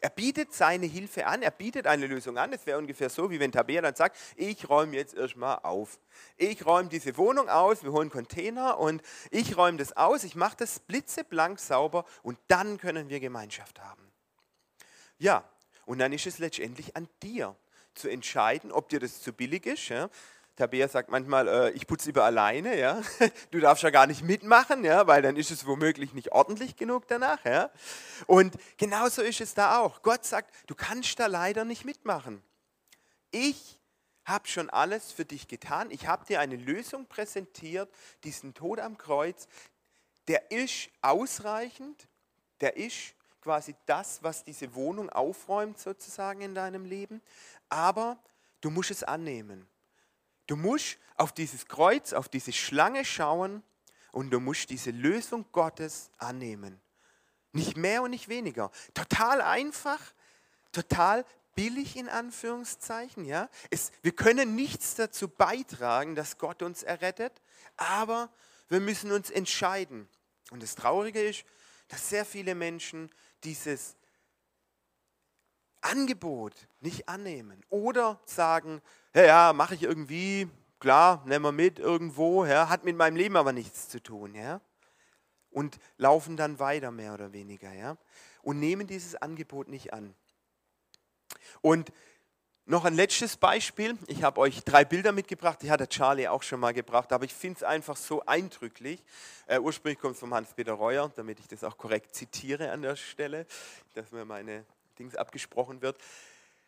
Er 0.00 0.10
bietet 0.10 0.52
seine 0.52 0.86
Hilfe 0.86 1.26
an, 1.26 1.42
er 1.42 1.50
bietet 1.50 1.88
eine 1.88 2.06
Lösung 2.06 2.38
an. 2.38 2.52
Es 2.52 2.64
wäre 2.66 2.78
ungefähr 2.78 3.10
so, 3.10 3.30
wie 3.30 3.40
wenn 3.40 3.50
Tabea 3.50 3.82
dann 3.82 3.96
sagt, 3.96 4.16
ich 4.36 4.68
räume 4.68 4.94
jetzt 4.96 5.14
erstmal 5.14 5.58
auf. 5.64 5.98
Ich 6.36 6.64
räume 6.64 6.88
diese 6.88 7.16
Wohnung 7.16 7.48
aus, 7.48 7.82
wir 7.82 7.90
holen 7.90 8.08
Container 8.08 8.78
und 8.78 9.02
ich 9.32 9.56
räume 9.56 9.78
das 9.78 9.96
aus, 9.96 10.22
ich 10.22 10.36
mache 10.36 10.56
das 10.58 10.78
blitzeblank 10.78 11.58
sauber 11.58 12.04
und 12.22 12.38
dann 12.46 12.78
können 12.78 13.08
wir 13.08 13.18
Gemeinschaft 13.18 13.80
haben. 13.80 14.07
Ja, 15.18 15.44
und 15.84 15.98
dann 15.98 16.12
ist 16.12 16.26
es 16.26 16.38
letztendlich 16.38 16.96
an 16.96 17.08
dir 17.22 17.56
zu 17.94 18.08
entscheiden, 18.08 18.72
ob 18.72 18.88
dir 18.88 19.00
das 19.00 19.20
zu 19.20 19.32
billig 19.32 19.66
ist. 19.66 19.88
Ja? 19.88 20.08
Tabea 20.58 20.88
sagt 20.88 21.10
manchmal, 21.10 21.48
äh, 21.48 21.70
ich 21.70 21.86
putze 21.86 22.06
lieber 22.06 22.24
alleine, 22.24 22.78
ja. 22.78 23.00
Du 23.50 23.60
darfst 23.60 23.84
ja 23.84 23.90
gar 23.90 24.06
nicht 24.06 24.22
mitmachen, 24.22 24.84
ja, 24.84 25.06
weil 25.06 25.22
dann 25.22 25.36
ist 25.36 25.50
es 25.50 25.66
womöglich 25.66 26.14
nicht 26.14 26.32
ordentlich 26.32 26.76
genug 26.76 27.06
danach, 27.06 27.44
ja. 27.44 27.70
Und 28.26 28.56
genauso 28.76 29.22
ist 29.22 29.40
es 29.40 29.54
da 29.54 29.78
auch. 29.78 30.02
Gott 30.02 30.24
sagt, 30.24 30.52
du 30.66 30.74
kannst 30.74 31.18
da 31.20 31.26
leider 31.26 31.64
nicht 31.64 31.84
mitmachen. 31.84 32.42
Ich 33.30 33.78
habe 34.24 34.48
schon 34.48 34.68
alles 34.68 35.12
für 35.12 35.24
dich 35.24 35.48
getan. 35.48 35.90
Ich 35.90 36.06
habe 36.06 36.26
dir 36.26 36.40
eine 36.40 36.56
Lösung 36.56 37.06
präsentiert, 37.06 37.88
diesen 38.24 38.52
Tod 38.52 38.80
am 38.80 38.98
Kreuz. 38.98 39.46
Der 40.26 40.50
ist 40.50 40.90
ausreichend, 41.00 42.08
der 42.60 42.76
ist 42.76 43.14
quasi 43.40 43.74
das, 43.86 44.22
was 44.22 44.44
diese 44.44 44.74
Wohnung 44.74 45.10
aufräumt 45.10 45.78
sozusagen 45.78 46.40
in 46.40 46.54
deinem 46.54 46.84
Leben. 46.84 47.22
Aber 47.68 48.18
du 48.60 48.70
musst 48.70 48.90
es 48.90 49.02
annehmen. 49.02 49.68
Du 50.46 50.56
musst 50.56 50.98
auf 51.16 51.32
dieses 51.32 51.66
Kreuz, 51.66 52.12
auf 52.12 52.28
diese 52.28 52.52
Schlange 52.52 53.04
schauen 53.04 53.62
und 54.12 54.30
du 54.30 54.40
musst 54.40 54.70
diese 54.70 54.90
Lösung 54.90 55.44
Gottes 55.52 56.10
annehmen. 56.18 56.80
Nicht 57.52 57.76
mehr 57.76 58.02
und 58.02 58.10
nicht 58.10 58.28
weniger. 58.28 58.70
Total 58.94 59.40
einfach, 59.40 60.00
total 60.72 61.24
billig 61.54 61.96
in 61.96 62.08
Anführungszeichen. 62.08 63.24
Ja? 63.24 63.48
Es, 63.70 63.90
wir 64.02 64.12
können 64.12 64.54
nichts 64.54 64.94
dazu 64.94 65.28
beitragen, 65.28 66.14
dass 66.14 66.38
Gott 66.38 66.62
uns 66.62 66.82
errettet, 66.82 67.42
aber 67.76 68.30
wir 68.68 68.80
müssen 68.80 69.12
uns 69.12 69.28
entscheiden. 69.28 70.08
Und 70.50 70.62
das 70.62 70.76
Traurige 70.76 71.20
ist, 71.20 71.44
dass 71.88 72.08
sehr 72.08 72.24
viele 72.24 72.54
Menschen 72.54 73.10
dieses 73.44 73.96
Angebot 75.80 76.54
nicht 76.80 77.08
annehmen 77.08 77.62
oder 77.70 78.20
sagen, 78.24 78.82
ja, 79.14 79.24
ja, 79.24 79.52
mache 79.52 79.74
ich 79.74 79.82
irgendwie, 79.82 80.48
klar, 80.80 81.22
nehmen 81.26 81.44
wir 81.44 81.52
mit 81.52 81.78
irgendwo, 81.78 82.44
ja, 82.44 82.68
hat 82.68 82.84
mit 82.84 82.96
meinem 82.96 83.16
Leben 83.16 83.36
aber 83.36 83.52
nichts 83.52 83.88
zu 83.88 84.02
tun, 84.02 84.34
ja, 84.34 84.60
und 85.50 85.78
laufen 85.96 86.36
dann 86.36 86.58
weiter 86.58 86.90
mehr 86.90 87.14
oder 87.14 87.32
weniger, 87.32 87.72
ja, 87.72 87.96
und 88.42 88.58
nehmen 88.58 88.86
dieses 88.86 89.14
Angebot 89.14 89.68
nicht 89.68 89.92
an. 89.92 90.14
Und 91.60 91.92
noch 92.68 92.84
ein 92.84 92.94
letztes 92.94 93.38
Beispiel. 93.38 93.96
Ich 94.08 94.22
habe 94.22 94.40
euch 94.40 94.62
drei 94.62 94.84
Bilder 94.84 95.12
mitgebracht, 95.12 95.60
die 95.62 95.70
hat 95.70 95.80
der 95.80 95.88
Charlie 95.88 96.28
auch 96.28 96.42
schon 96.42 96.60
mal 96.60 96.74
gebracht, 96.74 97.12
aber 97.14 97.24
ich 97.24 97.32
finde 97.32 97.56
es 97.56 97.62
einfach 97.62 97.96
so 97.96 98.24
eindrücklich. 98.26 99.02
Äh, 99.46 99.58
ursprünglich 99.58 99.98
kommt 99.98 100.14
es 100.14 100.20
von 100.20 100.34
Hans-Peter 100.34 100.74
Reuer, 100.74 101.10
damit 101.16 101.40
ich 101.40 101.48
das 101.48 101.64
auch 101.64 101.78
korrekt 101.78 102.14
zitiere 102.14 102.70
an 102.70 102.82
der 102.82 102.96
Stelle, 102.96 103.46
dass 103.94 104.12
mir 104.12 104.26
meine 104.26 104.66
Dings 104.98 105.16
abgesprochen 105.16 105.80
wird. 105.80 105.96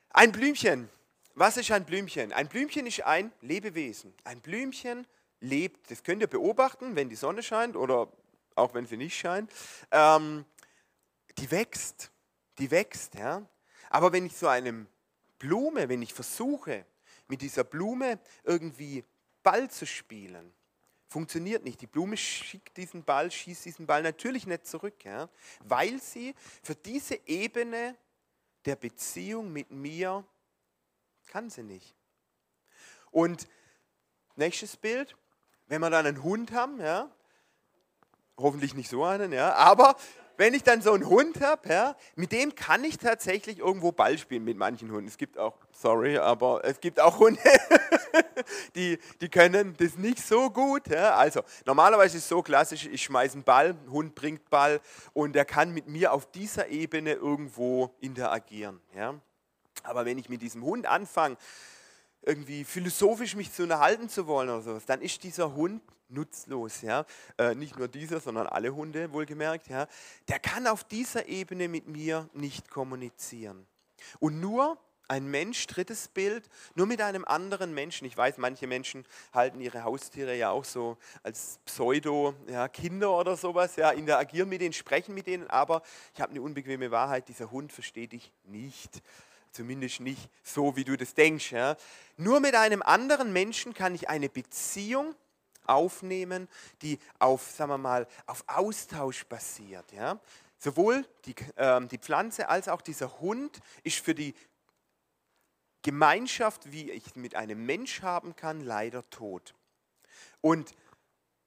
Ein 0.08 0.32
Blümchen. 0.32 0.88
Was 1.34 1.58
ist 1.58 1.70
ein 1.70 1.84
Blümchen? 1.84 2.32
Ein 2.32 2.48
Blümchen 2.48 2.86
ist 2.86 3.04
ein 3.04 3.30
Lebewesen. 3.42 4.14
Ein 4.24 4.40
Blümchen 4.40 5.06
lebt, 5.40 5.90
das 5.90 6.02
könnt 6.02 6.22
ihr 6.22 6.28
beobachten, 6.28 6.96
wenn 6.96 7.10
die 7.10 7.16
Sonne 7.16 7.42
scheint 7.42 7.76
oder 7.76 8.08
auch 8.54 8.72
wenn 8.72 8.86
sie 8.86 8.96
nicht 8.96 9.18
scheint. 9.18 9.52
Ähm, 9.90 10.46
die 11.36 11.50
wächst, 11.50 12.10
die 12.58 12.70
wächst, 12.70 13.16
ja 13.16 13.42
Aber 13.90 14.12
wenn 14.12 14.24
ich 14.24 14.36
so 14.36 14.48
eine 14.48 14.86
Blume, 15.40 15.88
wenn 15.88 16.02
ich 16.02 16.14
versuche, 16.14 16.86
mit 17.26 17.42
dieser 17.42 17.64
Blume 17.64 18.20
irgendwie 18.44 19.04
Ball 19.42 19.68
zu 19.68 19.86
spielen, 19.86 20.52
funktioniert 21.08 21.64
nicht. 21.64 21.80
Die 21.80 21.88
Blume 21.88 22.16
schickt 22.16 22.76
diesen 22.76 23.02
Ball, 23.02 23.30
schießt 23.30 23.64
diesen 23.64 23.86
Ball 23.86 24.02
natürlich 24.02 24.46
nicht 24.46 24.66
zurück, 24.66 25.04
ja, 25.04 25.28
weil 25.64 26.00
sie 26.00 26.34
für 26.62 26.76
diese 26.76 27.18
Ebene 27.26 27.96
der 28.64 28.76
Beziehung 28.76 29.52
mit 29.52 29.70
mir 29.70 30.24
kann 31.26 31.50
sie 31.50 31.62
nicht. 31.62 31.96
Und 33.10 33.48
nächstes 34.36 34.76
Bild, 34.76 35.16
wenn 35.66 35.80
wir 35.80 35.90
dann 35.90 36.06
einen 36.06 36.22
Hund 36.22 36.52
haben, 36.52 36.80
ja, 36.80 37.10
hoffentlich 38.36 38.74
nicht 38.74 38.90
so 38.90 39.04
einen, 39.04 39.32
ja, 39.32 39.54
aber 39.54 39.96
wenn 40.40 40.54
ich 40.54 40.62
dann 40.62 40.80
so 40.80 40.94
einen 40.94 41.06
Hund 41.06 41.42
habe, 41.42 41.68
ja, 41.68 41.94
mit 42.16 42.32
dem 42.32 42.54
kann 42.54 42.82
ich 42.82 42.96
tatsächlich 42.96 43.58
irgendwo 43.58 43.92
Ball 43.92 44.16
spielen 44.16 44.42
mit 44.42 44.56
manchen 44.56 44.90
Hunden. 44.90 45.06
Es 45.06 45.18
gibt 45.18 45.36
auch, 45.36 45.54
sorry, 45.70 46.16
aber 46.16 46.64
es 46.64 46.80
gibt 46.80 46.98
auch 46.98 47.18
Hunde, 47.18 47.38
die, 48.74 48.98
die 49.20 49.28
können 49.28 49.76
das 49.78 49.98
nicht 49.98 50.26
so 50.26 50.48
gut. 50.48 50.88
Ja. 50.88 51.14
Also 51.14 51.42
normalerweise 51.66 52.16
ist 52.16 52.22
es 52.22 52.28
so 52.30 52.40
klassisch, 52.40 52.86
ich 52.86 53.02
schmeiße 53.02 53.34
einen 53.34 53.44
Ball, 53.44 53.76
ein 53.84 53.90
Hund 53.90 54.14
bringt 54.14 54.48
Ball 54.48 54.80
und 55.12 55.36
er 55.36 55.44
kann 55.44 55.74
mit 55.74 55.88
mir 55.88 56.10
auf 56.10 56.30
dieser 56.30 56.68
Ebene 56.68 57.12
irgendwo 57.12 57.94
interagieren. 58.00 58.80
Ja. 58.96 59.20
Aber 59.82 60.06
wenn 60.06 60.16
ich 60.16 60.30
mit 60.30 60.40
diesem 60.40 60.64
Hund 60.64 60.86
anfange, 60.86 61.36
irgendwie 62.22 62.64
philosophisch 62.64 63.36
mich 63.36 63.52
zu 63.52 63.64
unterhalten 63.64 64.08
zu 64.08 64.26
wollen 64.26 64.48
oder 64.48 64.62
sowas, 64.62 64.86
dann 64.86 65.02
ist 65.02 65.22
dieser 65.22 65.54
Hund 65.54 65.82
nutzlos. 66.10 66.82
Ja? 66.82 67.04
Äh, 67.38 67.54
nicht 67.54 67.78
nur 67.78 67.88
dieser, 67.88 68.20
sondern 68.20 68.46
alle 68.46 68.74
Hunde, 68.74 69.12
wohlgemerkt. 69.12 69.68
Ja? 69.68 69.86
Der 70.28 70.38
kann 70.38 70.66
auf 70.66 70.84
dieser 70.84 71.26
Ebene 71.26 71.68
mit 71.68 71.88
mir 71.88 72.28
nicht 72.34 72.70
kommunizieren. 72.70 73.66
Und 74.18 74.40
nur 74.40 74.78
ein 75.10 75.26
Mensch, 75.28 75.66
drittes 75.66 76.06
Bild, 76.06 76.48
nur 76.76 76.86
mit 76.86 77.02
einem 77.02 77.24
anderen 77.24 77.74
Menschen. 77.74 78.06
Ich 78.06 78.16
weiß, 78.16 78.38
manche 78.38 78.68
Menschen 78.68 79.04
halten 79.34 79.60
ihre 79.60 79.82
Haustiere 79.82 80.36
ja 80.36 80.50
auch 80.50 80.64
so 80.64 80.96
als 81.24 81.58
Pseudo-Kinder 81.64 83.08
ja, 83.08 83.12
oder 83.12 83.36
sowas, 83.36 83.74
ja, 83.74 83.90
interagieren 83.90 84.48
mit 84.48 84.60
denen, 84.60 84.72
sprechen 84.72 85.12
mit 85.12 85.26
denen, 85.26 85.50
aber 85.50 85.82
ich 86.14 86.20
habe 86.20 86.30
eine 86.30 86.40
unbequeme 86.40 86.92
Wahrheit, 86.92 87.28
dieser 87.28 87.50
Hund 87.50 87.72
versteht 87.72 88.12
dich 88.12 88.32
nicht. 88.44 89.02
Zumindest 89.50 89.98
nicht 89.98 90.30
so, 90.44 90.76
wie 90.76 90.84
du 90.84 90.96
das 90.96 91.14
denkst. 91.14 91.50
Ja. 91.50 91.76
Nur 92.16 92.38
mit 92.38 92.54
einem 92.54 92.82
anderen 92.82 93.32
Menschen 93.32 93.74
kann 93.74 93.96
ich 93.96 94.08
eine 94.08 94.28
Beziehung 94.28 95.16
aufnehmen, 95.70 96.48
die 96.82 96.98
auf, 97.18 97.50
sagen 97.50 97.70
wir 97.70 97.78
mal, 97.78 98.06
auf 98.26 98.44
Austausch 98.46 99.24
basiert. 99.26 99.92
Ja? 99.92 100.20
Sowohl 100.58 101.06
die, 101.24 101.34
äh, 101.56 101.86
die 101.86 101.98
Pflanze 101.98 102.48
als 102.48 102.68
auch 102.68 102.82
dieser 102.82 103.20
Hund 103.20 103.60
ist 103.82 103.98
für 103.98 104.14
die 104.14 104.34
Gemeinschaft, 105.82 106.70
wie 106.72 106.90
ich 106.90 107.16
mit 107.16 107.34
einem 107.34 107.64
Mensch 107.64 108.02
haben 108.02 108.36
kann, 108.36 108.60
leider 108.60 109.08
tot. 109.08 109.54
Und 110.42 110.74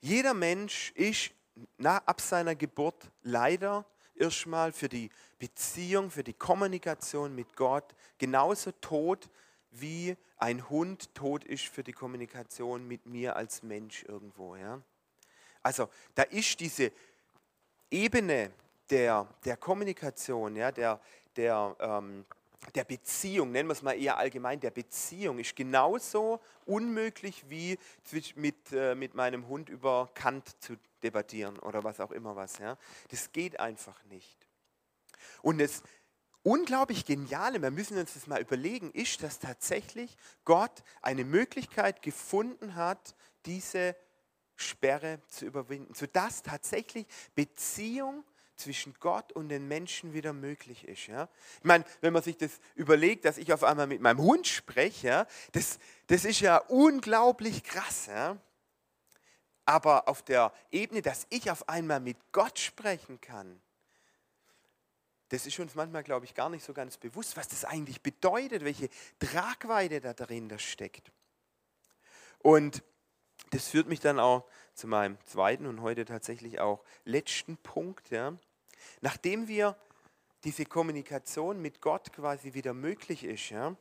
jeder 0.01 0.33
Mensch 0.33 0.91
ist 0.95 1.31
nach, 1.77 2.05
ab 2.05 2.19
seiner 2.19 2.55
Geburt 2.55 3.11
leider 3.21 3.85
erstmal 4.15 4.71
für 4.71 4.89
die 4.89 5.09
Beziehung, 5.37 6.09
für 6.09 6.23
die 6.23 6.33
Kommunikation 6.33 7.35
mit 7.35 7.55
Gott 7.55 7.95
genauso 8.17 8.71
tot 8.71 9.29
wie 9.73 10.15
ein 10.37 10.69
Hund 10.69 11.13
tot 11.15 11.43
ist 11.43 11.65
für 11.65 11.83
die 11.83 11.93
Kommunikation 11.93 12.87
mit 12.87 13.05
mir 13.05 13.35
als 13.35 13.63
Mensch 13.63 14.03
irgendwo. 14.03 14.55
Ja? 14.55 14.81
Also 15.61 15.89
da 16.15 16.23
ist 16.23 16.59
diese 16.59 16.91
Ebene 17.89 18.51
der, 18.89 19.27
der 19.45 19.57
Kommunikation, 19.57 20.55
ja, 20.55 20.71
der, 20.71 20.99
der, 21.35 21.75
ähm, 21.79 22.25
der 22.75 22.83
Beziehung, 22.83 23.51
nennen 23.51 23.69
wir 23.69 23.73
es 23.73 23.81
mal 23.81 23.93
eher 23.93 24.17
allgemein, 24.17 24.59
der 24.59 24.71
Beziehung 24.71 25.39
ist 25.39 25.55
genauso 25.55 26.39
unmöglich 26.65 27.49
wie 27.49 27.77
mit, 28.35 28.71
äh, 28.71 28.95
mit 28.95 29.15
meinem 29.15 29.47
Hund 29.47 29.69
über 29.69 30.09
Kant 30.13 30.61
zu 30.61 30.75
debattieren 31.01 31.59
oder 31.59 31.83
was 31.83 31.99
auch 31.99 32.11
immer 32.11 32.35
was. 32.35 32.57
Ja? 32.59 32.77
Das 33.09 33.31
geht 33.31 33.59
einfach 33.59 34.03
nicht. 34.05 34.47
Und 35.41 35.59
es 35.59 35.83
unglaublich 36.43 37.05
Geniale, 37.05 37.61
wir 37.61 37.71
müssen 37.71 37.97
uns 37.97 38.13
das 38.13 38.27
mal 38.27 38.41
überlegen, 38.41 38.91
ist, 38.91 39.23
dass 39.23 39.39
tatsächlich 39.39 40.15
Gott 40.45 40.83
eine 41.01 41.25
Möglichkeit 41.25 42.01
gefunden 42.01 42.75
hat, 42.75 43.15
diese 43.45 43.95
Sperre 44.55 45.19
zu 45.27 45.45
überwinden, 45.45 45.93
sodass 45.93 46.43
tatsächlich 46.43 47.07
Beziehung 47.35 48.23
zwischen 48.55 48.93
Gott 48.99 49.31
und 49.31 49.49
den 49.49 49.67
Menschen 49.67 50.13
wieder 50.13 50.31
möglich 50.31 50.87
ist. 50.87 51.07
Ja? 51.07 51.27
Ich 51.57 51.63
meine, 51.63 51.83
wenn 52.01 52.13
man 52.13 52.21
sich 52.21 52.37
das 52.37 52.51
überlegt, 52.75 53.25
dass 53.25 53.37
ich 53.37 53.51
auf 53.51 53.63
einmal 53.63 53.87
mit 53.87 54.01
meinem 54.01 54.21
Hund 54.21 54.47
spreche, 54.47 55.07
ja, 55.07 55.27
das, 55.53 55.79
das 56.07 56.23
ist 56.23 56.39
ja 56.39 56.57
unglaublich 56.57 57.63
krass. 57.63 58.05
Ja? 58.07 58.37
Aber 59.65 60.07
auf 60.07 60.21
der 60.21 60.53
Ebene, 60.71 61.01
dass 61.01 61.25
ich 61.29 61.49
auf 61.49 61.67
einmal 61.67 61.99
mit 61.99 62.17
Gott 62.31 62.59
sprechen 62.59 63.19
kann, 63.21 63.61
das 65.33 65.47
ist 65.47 65.57
uns 65.57 65.73
manchmal, 65.73 66.03
glaube 66.03 66.27
ich, 66.27 66.35
gar 66.35 66.47
nicht 66.49 66.63
so 66.63 66.73
ganz 66.73 66.95
bewusst, 66.97 67.35
was 67.37 67.47
das 67.47 67.65
eigentlich 67.65 68.01
bedeutet, 68.03 68.63
welche 68.63 68.87
Tragweite 69.17 69.99
da 69.99 70.13
drin 70.13 70.47
steckt. 70.59 71.11
Und 72.37 72.83
das 73.49 73.67
führt 73.67 73.87
mich 73.87 73.99
dann 73.99 74.19
auch 74.19 74.47
zu 74.75 74.85
meinem 74.85 75.17
zweiten 75.25 75.65
und 75.65 75.81
heute 75.81 76.05
tatsächlich 76.05 76.59
auch 76.59 76.83
letzten 77.03 77.57
Punkt. 77.57 78.11
Ja. 78.11 78.37
Nachdem 79.01 79.47
wir 79.47 79.75
diese 80.43 80.65
Kommunikation 80.65 81.59
mit 81.59 81.81
Gott 81.81 82.13
quasi 82.13 82.53
wieder 82.53 82.75
möglich 82.75 83.23
ist, 83.23 83.49
ja, 83.49 83.75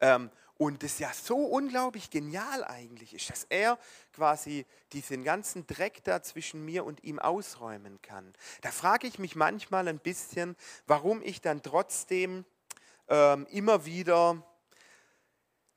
ähm, 0.00 0.30
und 0.62 0.84
das 0.84 1.00
ja 1.00 1.10
so 1.12 1.36
unglaublich 1.36 2.08
genial 2.10 2.62
eigentlich 2.62 3.14
ist, 3.14 3.30
dass 3.30 3.46
er 3.48 3.78
quasi 4.12 4.64
diesen 4.92 5.24
ganzen 5.24 5.66
Dreck 5.66 6.04
da 6.04 6.22
zwischen 6.22 6.64
mir 6.64 6.84
und 6.84 7.02
ihm 7.02 7.18
ausräumen 7.18 8.00
kann. 8.00 8.32
Da 8.60 8.70
frage 8.70 9.08
ich 9.08 9.18
mich 9.18 9.34
manchmal 9.34 9.88
ein 9.88 9.98
bisschen, 9.98 10.54
warum 10.86 11.20
ich 11.20 11.40
dann 11.40 11.62
trotzdem 11.62 12.44
ähm, 13.08 13.46
immer 13.50 13.84
wieder 13.86 14.40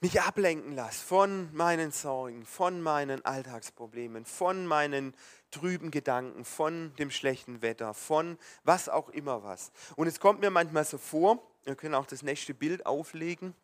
mich 0.01 0.21
ablenken 0.21 0.73
lasse 0.73 1.03
von 1.03 1.49
meinen 1.51 1.91
Sorgen, 1.91 2.45
von 2.45 2.79
meinen 2.79 3.25
Alltagsproblemen, 3.25 4.23
von 4.23 4.67
meinen 4.67 5.15
trüben 5.49 5.89
Gedanken, 5.89 6.45
von 6.45 6.93
dem 6.97 7.09
schlechten 7.09 7.63
Wetter, 7.63 7.95
von 7.95 8.37
was 8.63 8.87
auch 8.87 9.09
immer 9.09 9.43
was. 9.43 9.71
Und 9.95 10.05
es 10.05 10.19
kommt 10.19 10.41
mir 10.41 10.51
manchmal 10.51 10.85
so 10.85 10.99
vor, 10.99 11.41
wir 11.63 11.75
können 11.75 11.95
auch 11.95 12.05
das 12.05 12.21
nächste 12.21 12.53
Bild 12.53 12.85
auflegen, 12.85 13.55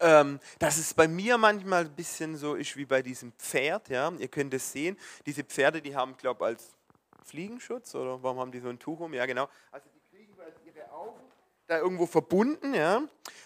ähm, 0.00 0.40
dass 0.58 0.78
es 0.78 0.94
bei 0.94 1.06
mir 1.06 1.38
manchmal 1.38 1.84
ein 1.84 1.94
bisschen 1.94 2.36
so 2.36 2.54
ist 2.54 2.76
wie 2.76 2.86
bei 2.86 3.02
diesem 3.02 3.32
Pferd. 3.32 3.88
Ja? 3.88 4.12
Ihr 4.18 4.28
könnt 4.28 4.54
es 4.54 4.72
sehen, 4.72 4.98
diese 5.26 5.44
Pferde, 5.44 5.80
die 5.80 5.94
haben, 5.94 6.16
glaube 6.16 6.44
ich, 6.44 6.46
als 6.46 6.76
Fliegenschutz 7.24 7.94
oder 7.94 8.22
warum 8.22 8.38
haben 8.38 8.52
die 8.52 8.60
so 8.60 8.68
ein 8.68 8.78
Tuch 8.78 9.00
um? 9.00 9.14
Ja, 9.14 9.26
genau. 9.26 9.48
Also 9.70 9.88
die 9.94 10.16
kriegen 10.16 10.34
ihre 10.64 10.90
Augen 10.90 11.20
da 11.66 11.78
irgendwo 11.78 12.06
verbunden. 12.06 12.74
Ja? 12.74 13.02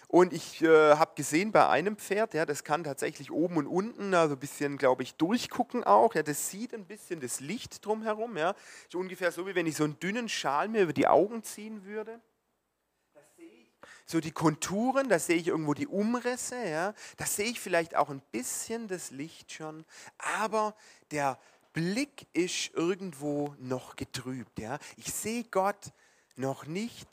Und 0.09 0.33
ich 0.33 0.62
äh, 0.62 0.95
habe 0.95 1.12
gesehen 1.14 1.53
bei 1.53 1.69
einem 1.69 1.97
Pferd, 1.97 2.35
ja, 2.35 2.47
das 2.47 2.64
kann 2.64 2.85
tatsächlich 2.85 3.31
oben 3.31 3.57
und 3.59 3.67
unten, 3.67 4.14
also 4.14 4.35
ein 4.35 4.40
bisschen, 4.40 4.79
glaube 4.79 5.03
ich, 5.03 5.14
durchgucken 5.17 5.85
auch. 5.85 6.14
Ja, 6.14 6.23
das 6.23 6.51
sieht 6.51 6.73
ein 6.73 6.87
bisschen 6.87 7.21
das 7.21 7.40
Licht 7.40 7.85
drumherum. 7.85 8.37
Ja. 8.37 8.55
Ist 8.87 8.95
ungefähr 8.95 9.31
so, 9.31 9.47
wie 9.47 9.55
wenn 9.55 9.67
ich 9.67 9.77
so 9.77 9.85
einen 9.85 9.99
dünnen 10.01 10.29
Schal 10.29 10.69
mir 10.69 10.83
über 10.83 10.93
die 10.93 11.07
Augen 11.07 11.43
ziehen 11.43 11.85
würde 11.85 12.21
so 14.07 14.20
die 14.20 14.33
Konturen, 14.33 15.09
da 15.09 15.18
sehe 15.18 15.37
ich 15.37 15.49
irgendwo 15.49 15.75
die 15.75 15.87
Umrisse, 15.87 16.57
ja, 16.57 16.94
da 17.16 17.27
sehe 17.27 17.47
ich 17.47 17.61
vielleicht 17.61 17.97
auch 17.97 18.11
ein 18.11 18.23
bisschen 18.33 18.88
das 18.88 19.11
Licht 19.11 19.53
schon, 19.53 19.85
aber 20.18 20.75
der 21.11 21.38
Blick 21.73 22.27
ist 22.33 22.70
irgendwo 22.75 23.55
noch 23.59 23.97
getrübt. 23.97 24.59
Ja. 24.59 24.79
Ich 24.97 25.12
sehe 25.12 25.44
Gott 25.44 25.92
noch 26.37 26.66
nicht 26.66 27.09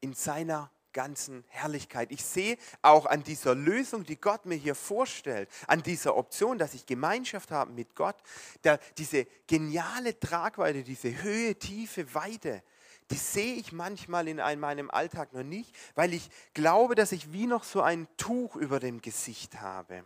in 0.00 0.12
seiner 0.12 0.70
ganzen 0.92 1.44
Herrlichkeit. 1.48 2.12
Ich 2.12 2.24
sehe 2.24 2.56
auch 2.80 3.06
an 3.06 3.22
dieser 3.24 3.54
Lösung, 3.54 4.04
die 4.04 4.16
Gott 4.16 4.46
mir 4.46 4.54
hier 4.54 4.74
vorstellt, 4.74 5.50
an 5.66 5.82
dieser 5.82 6.16
Option, 6.16 6.56
dass 6.56 6.74
ich 6.74 6.86
Gemeinschaft 6.86 7.50
habe 7.50 7.72
mit 7.72 7.94
Gott, 7.94 8.16
der, 8.62 8.78
diese 8.96 9.26
geniale 9.46 10.18
Tragweite, 10.18 10.82
diese 10.82 11.22
Höhe, 11.22 11.58
Tiefe, 11.58 12.14
Weite, 12.14 12.62
die 13.10 13.16
sehe 13.16 13.54
ich 13.54 13.72
manchmal 13.72 14.28
in 14.28 14.36
meinem 14.60 14.90
Alltag 14.90 15.32
noch 15.32 15.42
nicht, 15.42 15.74
weil 15.94 16.14
ich 16.14 16.30
glaube, 16.54 16.94
dass 16.94 17.12
ich 17.12 17.32
wie 17.32 17.46
noch 17.46 17.64
so 17.64 17.82
ein 17.82 18.08
Tuch 18.16 18.56
über 18.56 18.80
dem 18.80 19.02
Gesicht 19.02 19.60
habe, 19.60 20.04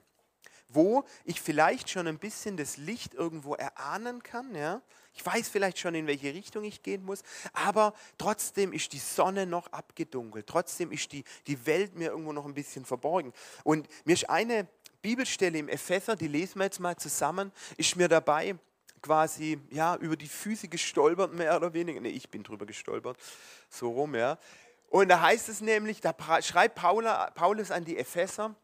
wo 0.69 1.05
ich 1.25 1.41
vielleicht 1.41 1.91
schon 1.91 2.07
ein 2.07 2.19
bisschen 2.19 2.57
das 2.57 2.77
Licht 2.77 3.15
irgendwo 3.15 3.55
erahnen 3.55 4.23
kann. 4.23 4.55
Ja? 4.55 4.83
Ich 5.15 5.25
weiß 5.25 5.49
vielleicht 5.49 5.79
schon, 5.79 5.95
in 5.95 6.07
welche 6.07 6.35
Richtung 6.35 6.65
ich 6.65 6.83
gehen 6.83 7.05
muss, 7.05 7.23
aber 7.53 7.95
trotzdem 8.19 8.73
ist 8.73 8.93
die 8.93 8.99
Sonne 8.99 9.47
noch 9.47 9.73
abgedunkelt, 9.73 10.47
trotzdem 10.47 10.91
ist 10.91 11.13
die, 11.13 11.25
die 11.47 11.67
Welt 11.67 11.95
mir 11.95 12.11
irgendwo 12.11 12.33
noch 12.33 12.47
ein 12.47 12.55
bisschen 12.55 12.85
verborgen. 12.85 13.33
Und 13.63 13.89
mir 14.05 14.15
ist 14.15 14.29
eine 14.29 14.67
Bibelstelle 15.03 15.59
im 15.59 15.69
Epheser, 15.69 16.17
die 16.17 16.29
lesen 16.29 16.59
wir 16.59 16.65
jetzt 16.65 16.81
mal 16.81 16.97
zusammen, 16.97 17.53
ist 17.77 17.95
mir 17.95 18.09
dabei 18.09 18.59
quasi 19.03 19.59
ja, 19.71 19.97
über 19.97 20.17
die 20.17 20.29
Füße 20.29 20.69
gestolpert, 20.69 21.35
mehr 21.35 21.57
oder 21.57 21.73
weniger. 21.73 22.01
Nee, 22.01 22.11
ich 22.11 22.29
bin 22.29 22.43
drüber 22.43 22.67
gestolpert, 22.67 23.17
so 23.69 23.91
rum, 23.91 24.15
ja. 24.15 24.39
Und 24.91 25.09
da 25.09 25.21
heißt 25.21 25.49
es 25.49 25.61
nämlich, 25.61 26.01
da 26.01 26.15
schreibt 26.43 26.77
Paulus 26.77 27.71
an 27.71 27.85
die 27.85 27.99
Epheser, 27.99 28.55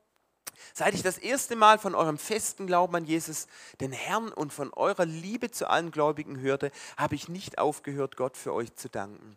Seit 0.72 0.94
ich 0.94 1.02
das 1.02 1.18
erste 1.18 1.56
Mal 1.56 1.78
von 1.78 1.94
eurem 1.94 2.18
festen 2.18 2.66
Glauben 2.66 2.94
an 2.94 3.04
Jesus, 3.04 3.48
den 3.80 3.92
Herrn 3.92 4.32
und 4.32 4.52
von 4.52 4.72
eurer 4.72 5.04
Liebe 5.04 5.50
zu 5.50 5.68
allen 5.68 5.90
Gläubigen 5.90 6.38
hörte, 6.40 6.70
habe 6.96 7.16
ich 7.16 7.28
nicht 7.28 7.58
aufgehört, 7.58 8.16
Gott 8.16 8.36
für 8.36 8.52
euch 8.52 8.74
zu 8.74 8.88
danken. 8.88 9.36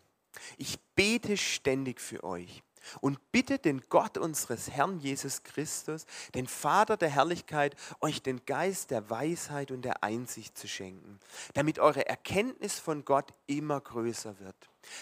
Ich 0.56 0.78
bete 0.94 1.36
ständig 1.36 2.00
für 2.00 2.22
euch 2.22 2.62
und 3.00 3.18
bitte 3.32 3.58
den 3.58 3.82
Gott 3.88 4.18
unseres 4.18 4.70
Herrn 4.70 4.98
Jesus 5.00 5.42
Christus, 5.42 6.06
den 6.34 6.46
Vater 6.46 6.96
der 6.96 7.10
Herrlichkeit, 7.10 7.74
euch 8.00 8.22
den 8.22 8.44
Geist 8.44 8.90
der 8.90 9.10
Weisheit 9.10 9.70
und 9.70 9.82
der 9.82 10.02
Einsicht 10.02 10.56
zu 10.56 10.68
schenken, 10.68 11.18
damit 11.54 11.78
eure 11.78 12.08
Erkenntnis 12.08 12.78
von 12.78 13.04
Gott 13.04 13.32
immer 13.46 13.80
größer 13.80 14.38
wird. 14.38 14.56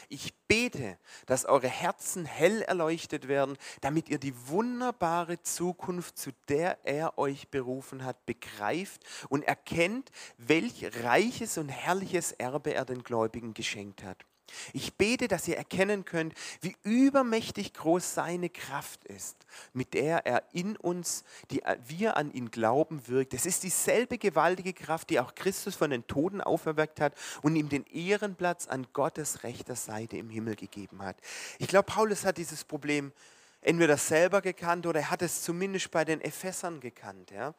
Ich 0.08 0.34
bete, 0.48 0.98
dass 1.26 1.44
eure 1.44 1.68
Herzen 1.68 2.24
hell 2.24 2.62
erleuchtet 2.62 3.28
werden, 3.28 3.56
damit 3.80 4.08
ihr 4.08 4.18
die 4.18 4.34
wunderbare 4.48 5.42
Zukunft, 5.42 6.18
zu 6.18 6.30
der 6.48 6.78
er 6.84 7.18
euch 7.18 7.48
berufen 7.48 8.04
hat, 8.04 8.26
begreift 8.26 9.04
und 9.28 9.42
erkennt, 9.42 10.10
welch 10.38 10.90
reiches 11.02 11.58
und 11.58 11.68
herrliches 11.68 12.32
Erbe 12.32 12.74
er 12.74 12.84
den 12.84 13.02
Gläubigen 13.02 13.54
geschenkt 13.54 14.02
hat 14.02 14.24
ich 14.72 14.94
bete, 14.94 15.28
dass 15.28 15.48
ihr 15.48 15.56
erkennen 15.56 16.04
könnt, 16.04 16.34
wie 16.60 16.76
übermächtig 16.82 17.74
groß 17.74 18.14
seine 18.14 18.48
Kraft 18.48 19.04
ist, 19.04 19.36
mit 19.72 19.94
der 19.94 20.26
er 20.26 20.42
in 20.52 20.76
uns, 20.76 21.24
die 21.50 21.62
wir 21.86 22.16
an 22.16 22.32
ihn 22.32 22.50
glauben, 22.50 23.06
wirkt. 23.08 23.34
Es 23.34 23.46
ist 23.46 23.62
dieselbe 23.62 24.18
gewaltige 24.18 24.72
Kraft, 24.72 25.10
die 25.10 25.20
auch 25.20 25.34
Christus 25.34 25.74
von 25.74 25.90
den 25.90 26.06
Toten 26.06 26.40
auferweckt 26.40 27.00
hat 27.00 27.14
und 27.42 27.56
ihm 27.56 27.68
den 27.68 27.84
Ehrenplatz 27.86 28.66
an 28.66 28.86
Gottes 28.92 29.42
rechter 29.42 29.76
Seite 29.76 30.16
im 30.16 30.30
Himmel 30.30 30.56
gegeben 30.56 31.02
hat. 31.02 31.16
Ich 31.58 31.68
glaube, 31.68 31.90
Paulus 31.90 32.24
hat 32.24 32.38
dieses 32.38 32.64
Problem 32.64 33.12
entweder 33.60 33.96
selber 33.96 34.40
gekannt 34.42 34.86
oder 34.86 35.00
er 35.00 35.10
hat 35.10 35.22
es 35.22 35.42
zumindest 35.42 35.90
bei 35.90 36.04
den 36.04 36.20
Ephesern 36.20 36.80
gekannt. 36.80 37.30
Ja. 37.30 37.54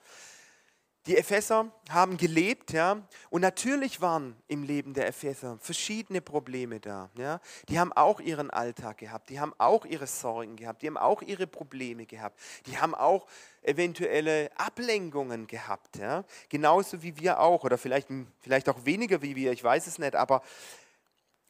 Die 1.07 1.15
Epheser 1.15 1.71
haben 1.89 2.17
gelebt, 2.17 2.73
ja, 2.73 3.01
und 3.29 3.39
natürlich 3.39 4.01
waren 4.01 4.35
im 4.49 4.63
Leben 4.63 4.93
der 4.93 5.07
Epheser 5.07 5.57
verschiedene 5.61 6.19
Probleme 6.19 6.81
da. 6.81 7.09
Ja. 7.17 7.39
Die 7.69 7.79
haben 7.79 7.93
auch 7.93 8.19
ihren 8.19 8.49
Alltag 8.49 8.97
gehabt, 8.97 9.29
die 9.29 9.39
haben 9.39 9.53
auch 9.57 9.85
ihre 9.85 10.05
Sorgen 10.05 10.57
gehabt, 10.57 10.81
die 10.81 10.87
haben 10.87 10.97
auch 10.97 11.21
ihre 11.21 11.47
Probleme 11.47 12.05
gehabt, 12.05 12.37
die 12.65 12.77
haben 12.77 12.93
auch 12.93 13.25
eventuelle 13.61 14.51
Ablenkungen 14.57 15.47
gehabt, 15.47 15.95
ja. 15.97 16.25
genauso 16.49 17.01
wie 17.01 17.15
wir 17.17 17.39
auch, 17.39 17.63
oder 17.63 17.77
vielleicht, 17.77 18.09
vielleicht 18.39 18.67
auch 18.67 18.83
weniger 18.83 19.21
wie 19.21 19.35
wir, 19.35 19.53
ich 19.53 19.63
weiß 19.63 19.87
es 19.87 19.99
nicht, 19.99 20.13
aber 20.13 20.41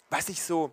was 0.10 0.30
ich 0.30 0.42
so 0.42 0.72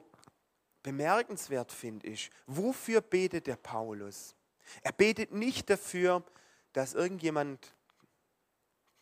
bemerkenswert 0.82 1.72
finde, 1.72 2.06
ist, 2.06 2.28
wofür 2.46 3.00
betet 3.00 3.46
der 3.46 3.56
Paulus? 3.56 4.34
Er 4.82 4.92
betet 4.92 5.32
nicht 5.32 5.70
dafür, 5.70 6.22
dass 6.74 6.92
irgendjemand 6.92 7.73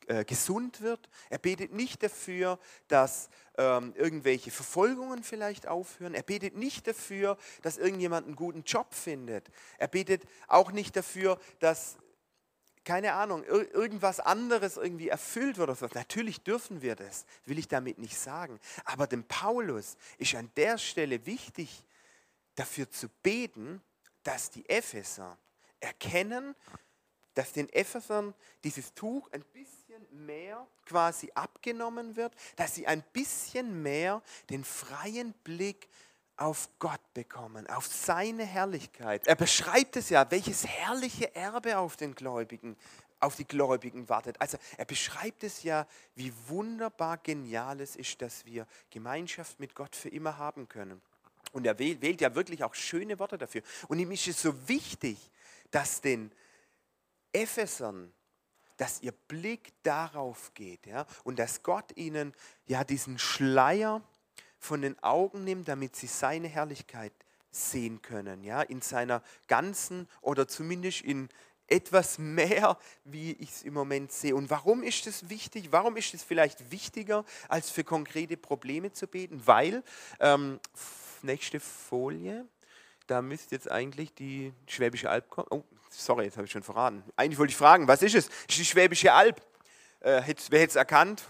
äh, 0.07 0.25
gesund 0.25 0.81
wird. 0.81 1.09
Er 1.31 1.39
betet 1.39 1.73
nicht 1.73 2.03
dafür, 2.03 2.59
dass 2.89 3.29
ähm, 3.59 3.95
irgendwelche 3.97 4.51
Verfolgungen 4.51 5.23
vielleicht 5.23 5.69
aufhören. 5.69 6.15
Er 6.15 6.23
betet 6.23 6.57
nicht 6.57 6.87
dafür, 6.87 7.37
dass 7.63 7.79
irgendjemand 7.79 8.27
einen 8.27 8.37
guten 8.37 8.63
Job 8.65 8.95
findet. 8.95 9.51
Er 9.79 9.89
betet 9.89 10.23
auch 10.49 10.73
nicht 10.73 10.97
dafür, 10.97 11.39
dass 11.61 11.97
keine 12.85 13.13
Ahnung, 13.13 13.45
irgendwas 13.45 14.19
anderes 14.19 14.77
irgendwie 14.77 15.09
erfüllt 15.09 15.57
wird. 15.57 15.95
Natürlich 15.95 16.43
dürfen 16.43 16.83
wir 16.83 16.97
das, 16.97 17.27
will 17.45 17.59
ich 17.59 17.69
damit 17.69 17.99
nicht 17.99 18.19
sagen. 18.19 18.59
Aber 18.85 19.07
dem 19.07 19.23
Paulus 19.23 19.97
ist 20.19 20.35
an 20.35 20.51
der 20.57 20.79
Stelle 20.79 21.25
wichtig, 21.25 21.85
dafür 22.57 22.91
zu 22.91 23.09
beten, 23.23 23.81
dass 24.25 24.51
die 24.51 24.69
Epheser 24.69 25.39
erkennen, 25.81 26.55
dass 27.35 27.53
den 27.53 27.69
Ephesern 27.71 28.35
dieses 28.65 28.95
Tuch 28.95 29.31
ein 29.33 29.43
bisschen 29.53 29.82
mehr 30.11 30.67
quasi 30.87 31.31
abgenommen 31.35 32.17
wird, 32.17 32.35
dass 32.57 32.75
sie 32.75 32.87
ein 32.87 33.03
bisschen 33.13 33.83
mehr 33.83 34.23
den 34.51 34.65
freien 34.65 35.33
Blick 35.45 35.89
auf 36.37 36.69
Gott 36.79 37.01
bekommen, 37.15 37.69
auf 37.69 37.87
seine 37.87 38.45
Herrlichkeit. 38.45 39.27
Er 39.27 39.37
beschreibt 39.37 39.97
es 39.97 40.11
ja, 40.11 40.29
welches 40.31 40.67
herrliche 40.67 41.35
Erbe 41.35 41.79
auf 41.79 41.97
den 41.97 42.15
Gläubigen, 42.15 42.77
auf 43.21 43.37
die 43.37 43.47
Gläubigen 43.47 44.09
wartet. 44.09 44.41
Also 44.41 44.59
er 44.77 44.85
beschreibt 44.85 45.45
es 45.45 45.63
ja, 45.63 45.87
wie 46.15 46.33
wunderbar 46.49 47.19
genial 47.19 47.81
es 47.81 47.97
ist, 47.97 48.21
dass 48.21 48.45
wir 48.45 48.67
Gemeinschaft 48.91 49.61
mit 49.61 49.75
Gott 49.75 49.95
für 49.95 50.09
immer 50.09 50.39
haben 50.39 50.69
können. 50.69 51.01
Und 51.53 51.67
er 51.67 51.79
wählt, 51.79 52.03
wählt 52.03 52.21
ja 52.21 52.35
wirklich 52.35 52.65
auch 52.65 52.75
schöne 52.75 53.19
Worte 53.19 53.39
dafür. 53.39 53.63
Und 53.89 53.99
ihm 53.99 54.11
ist 54.11 54.27
es 54.27 54.41
so 54.41 54.69
wichtig, 54.69 55.31
dass 55.71 56.01
den 56.01 56.33
Ephesern 57.33 58.13
dass 58.77 59.03
ihr 59.03 59.13
Blick 59.13 59.73
darauf 59.83 60.53
geht 60.55 60.87
ja, 60.87 61.07
und 61.25 61.39
dass 61.39 61.63
Gott 61.63 61.97
ihnen 61.97 62.35
ja 62.67 62.85
diesen 62.85 63.19
Schleier 63.19 64.03
von 64.59 64.83
den 64.83 65.03
Augen 65.03 65.45
nimmt, 65.45 65.69
damit 65.69 65.97
sie 65.97 66.07
seine 66.07 66.49
Herrlichkeit 66.49 67.13
sehen 67.51 68.01
können, 68.01 68.45
ja, 68.45 68.63
in 68.63 68.81
seiner 68.81 69.23
ganzen 69.47 70.09
oder 70.21 70.49
zumindest 70.49 71.03
in 71.03 71.29
etwas 71.67 72.19
mehr, 72.19 72.79
wie 73.05 73.33
ich 73.33 73.51
es 73.51 73.63
im 73.63 73.75
Moment 73.75 74.13
sehe. 74.13 74.35
Und 74.35 74.51
warum 74.51 74.83
ist 74.83 75.07
das 75.07 75.29
wichtig? 75.29 75.69
Warum 75.71 75.97
ist 75.97 76.13
es 76.13 76.23
vielleicht 76.23 76.71
wichtiger, 76.71 77.25
als 77.49 77.71
für 77.71 77.85
konkrete 77.85 78.37
Probleme 78.37 78.93
zu 78.93 79.07
beten? 79.07 79.41
Weil, 79.47 79.83
ähm, 80.21 80.61
nächste 81.23 81.61
Folie, 81.61 82.47
da 83.07 83.23
müsste 83.23 83.55
jetzt 83.55 83.71
eigentlich 83.71 84.15
die 84.15 84.53
Schwäbische 84.67 85.11
Alb 85.11 85.31
kommen. 85.31 85.49
Oh, 85.51 85.65
sorry, 85.93 86.25
jetzt 86.25 86.37
habe 86.37 86.47
ich 86.47 86.53
schon 86.53 86.63
verraten. 86.63 87.03
Eigentlich 87.17 87.39
wollte 87.39 87.51
ich 87.51 87.57
fragen, 87.57 87.87
was 87.89 88.03
ist 88.03 88.15
es? 88.15 88.27
Ist 88.27 88.59
die 88.59 88.65
Schwäbische 88.65 89.13
Alb? 89.13 89.41
Äh, 90.01 90.23
wer 90.51 90.61
hätte 90.61 90.71
es 90.71 90.77
erkannt? 90.77 91.23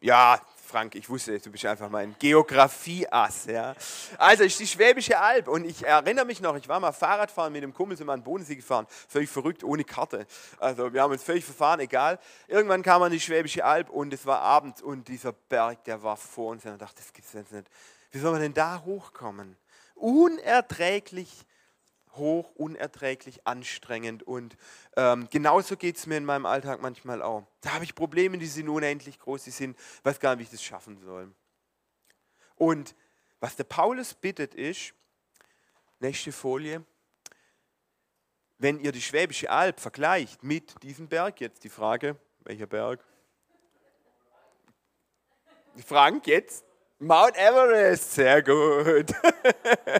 Ja, 0.00 0.40
Frank, 0.56 0.96
ich 0.96 1.08
wusste, 1.08 1.38
du 1.38 1.50
bist 1.50 1.64
einfach 1.64 1.88
mein 1.88 2.14
Geografie-Ass. 2.18 3.46
Ja. 3.46 3.74
Also, 4.18 4.44
ist 4.44 4.58
die 4.58 4.66
Schwäbische 4.66 5.18
Alb 5.18 5.48
und 5.48 5.64
ich 5.64 5.86
erinnere 5.86 6.26
mich 6.26 6.40
noch, 6.40 6.56
ich 6.56 6.68
war 6.68 6.78
mal 6.80 6.92
Fahrradfahren 6.92 7.52
mit 7.52 7.62
dem 7.62 7.72
Kumpel, 7.72 7.96
sind 7.96 8.06
mal 8.06 8.14
an 8.14 8.20
den 8.20 8.24
Bodensee 8.24 8.56
gefahren, 8.56 8.86
völlig 9.08 9.30
verrückt, 9.30 9.64
ohne 9.64 9.84
Karte. 9.84 10.26
Also, 10.58 10.92
wir 10.92 11.00
haben 11.00 11.12
uns 11.12 11.22
völlig 11.22 11.44
verfahren, 11.44 11.80
egal. 11.80 12.18
Irgendwann 12.48 12.82
kam 12.82 13.00
man 13.00 13.12
in 13.12 13.18
die 13.18 13.24
Schwäbische 13.24 13.64
Alb 13.64 13.88
und 13.88 14.12
es 14.12 14.26
war 14.26 14.40
Abend 14.40 14.82
und 14.82 15.08
dieser 15.08 15.32
Berg, 15.32 15.84
der 15.84 16.02
war 16.02 16.16
vor 16.16 16.50
uns 16.50 16.66
und 16.66 16.72
ich 16.72 16.78
dachte, 16.78 16.96
das 16.96 17.12
gibt 17.12 17.26
es 17.26 17.32
jetzt 17.32 17.52
nicht. 17.52 17.68
Wie 18.10 18.18
soll 18.18 18.32
man 18.32 18.40
denn 18.40 18.54
da 18.54 18.82
hochkommen? 18.84 19.56
Unerträglich 19.94 21.46
hoch, 22.18 22.50
unerträglich 22.56 23.46
anstrengend. 23.46 24.22
Und 24.22 24.56
ähm, 24.96 25.28
genauso 25.30 25.76
geht 25.76 25.96
es 25.96 26.06
mir 26.06 26.16
in 26.16 26.24
meinem 26.24 26.46
Alltag 26.46 26.82
manchmal 26.82 27.22
auch. 27.22 27.46
Da 27.60 27.74
habe 27.74 27.84
ich 27.84 27.94
Probleme, 27.94 28.38
die 28.38 28.46
sind 28.46 28.68
unendlich 28.68 29.18
groß, 29.18 29.44
die 29.44 29.50
sind, 29.50 29.78
weiß 30.02 30.20
gar 30.20 30.36
nicht, 30.36 30.40
wie 30.40 30.44
ich 30.44 30.50
das 30.50 30.62
schaffen 30.62 30.98
soll. 30.98 31.32
Und 32.56 32.94
was 33.40 33.56
der 33.56 33.64
Paulus 33.64 34.14
bittet 34.14 34.54
ist, 34.54 34.92
nächste 36.00 36.32
Folie, 36.32 36.84
wenn 38.58 38.80
ihr 38.80 38.92
die 38.92 39.02
Schwäbische 39.02 39.50
Alb 39.50 39.78
vergleicht 39.78 40.42
mit 40.42 40.82
diesem 40.82 41.08
Berg, 41.08 41.40
jetzt 41.40 41.62
die 41.62 41.68
Frage, 41.68 42.16
welcher 42.40 42.66
Berg? 42.66 43.04
Frank, 45.86 46.26
jetzt? 46.26 46.64
Mount 46.98 47.36
Everest, 47.36 48.14
sehr 48.14 48.42
gut. 48.42 49.14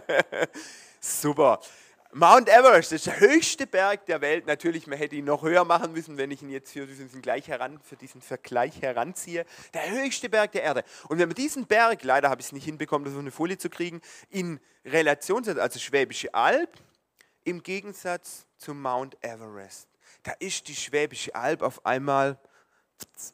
Super. 0.99 1.61
Mount 2.11 2.49
Everest 2.49 2.91
ist 2.91 3.05
der 3.05 3.19
höchste 3.19 3.67
Berg 3.67 4.07
der 4.07 4.19
Welt. 4.21 4.47
Natürlich, 4.47 4.87
man 4.87 4.97
hätte 4.97 5.15
ihn 5.15 5.25
noch 5.25 5.43
höher 5.43 5.63
machen 5.63 5.93
müssen, 5.93 6.17
wenn 6.17 6.31
ich 6.31 6.41
ihn 6.41 6.49
jetzt 6.49 6.71
für 6.71 6.87
diesen, 6.87 7.07
heran, 7.21 7.79
für 7.83 7.97
diesen 7.97 8.23
Vergleich 8.23 8.81
heranziehe. 8.81 9.45
Der 9.75 9.91
höchste 9.91 10.27
Berg 10.27 10.51
der 10.53 10.63
Erde. 10.63 10.83
Und 11.07 11.19
wenn 11.19 11.29
man 11.29 11.35
diesen 11.35 11.67
Berg, 11.67 12.03
leider 12.03 12.31
habe 12.31 12.41
ich 12.41 12.47
es 12.47 12.51
nicht 12.51 12.65
hinbekommen, 12.65 13.05
das 13.05 13.13
auf 13.13 13.19
eine 13.19 13.29
Folie 13.29 13.59
zu 13.59 13.69
kriegen, 13.69 14.01
in 14.31 14.59
Relation 14.85 15.43
setzt, 15.43 15.59
also 15.59 15.77
Schwäbische 15.77 16.33
Alb, 16.33 16.71
im 17.43 17.61
Gegensatz 17.61 18.47
zum 18.57 18.81
Mount 18.81 19.15
Everest, 19.23 19.87
da 20.23 20.31
ist 20.39 20.67
die 20.67 20.75
Schwäbische 20.75 21.35
Alb 21.35 21.61
auf 21.61 21.85
einmal 21.85 22.39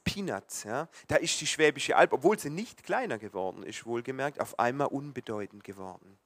Peanuts. 0.03 0.63
Ja? 0.63 0.89
Da 1.07 1.15
ist 1.15 1.39
die 1.39 1.47
Schwäbische 1.47 1.95
Alb, 1.95 2.11
obwohl 2.11 2.37
sie 2.37 2.49
nicht 2.49 2.83
kleiner 2.83 3.19
geworden 3.19 3.63
ist, 3.63 3.85
wohlgemerkt, 3.85 4.41
auf 4.41 4.59
einmal 4.59 4.87
unbedeutend 4.87 5.63
geworden. 5.63 6.19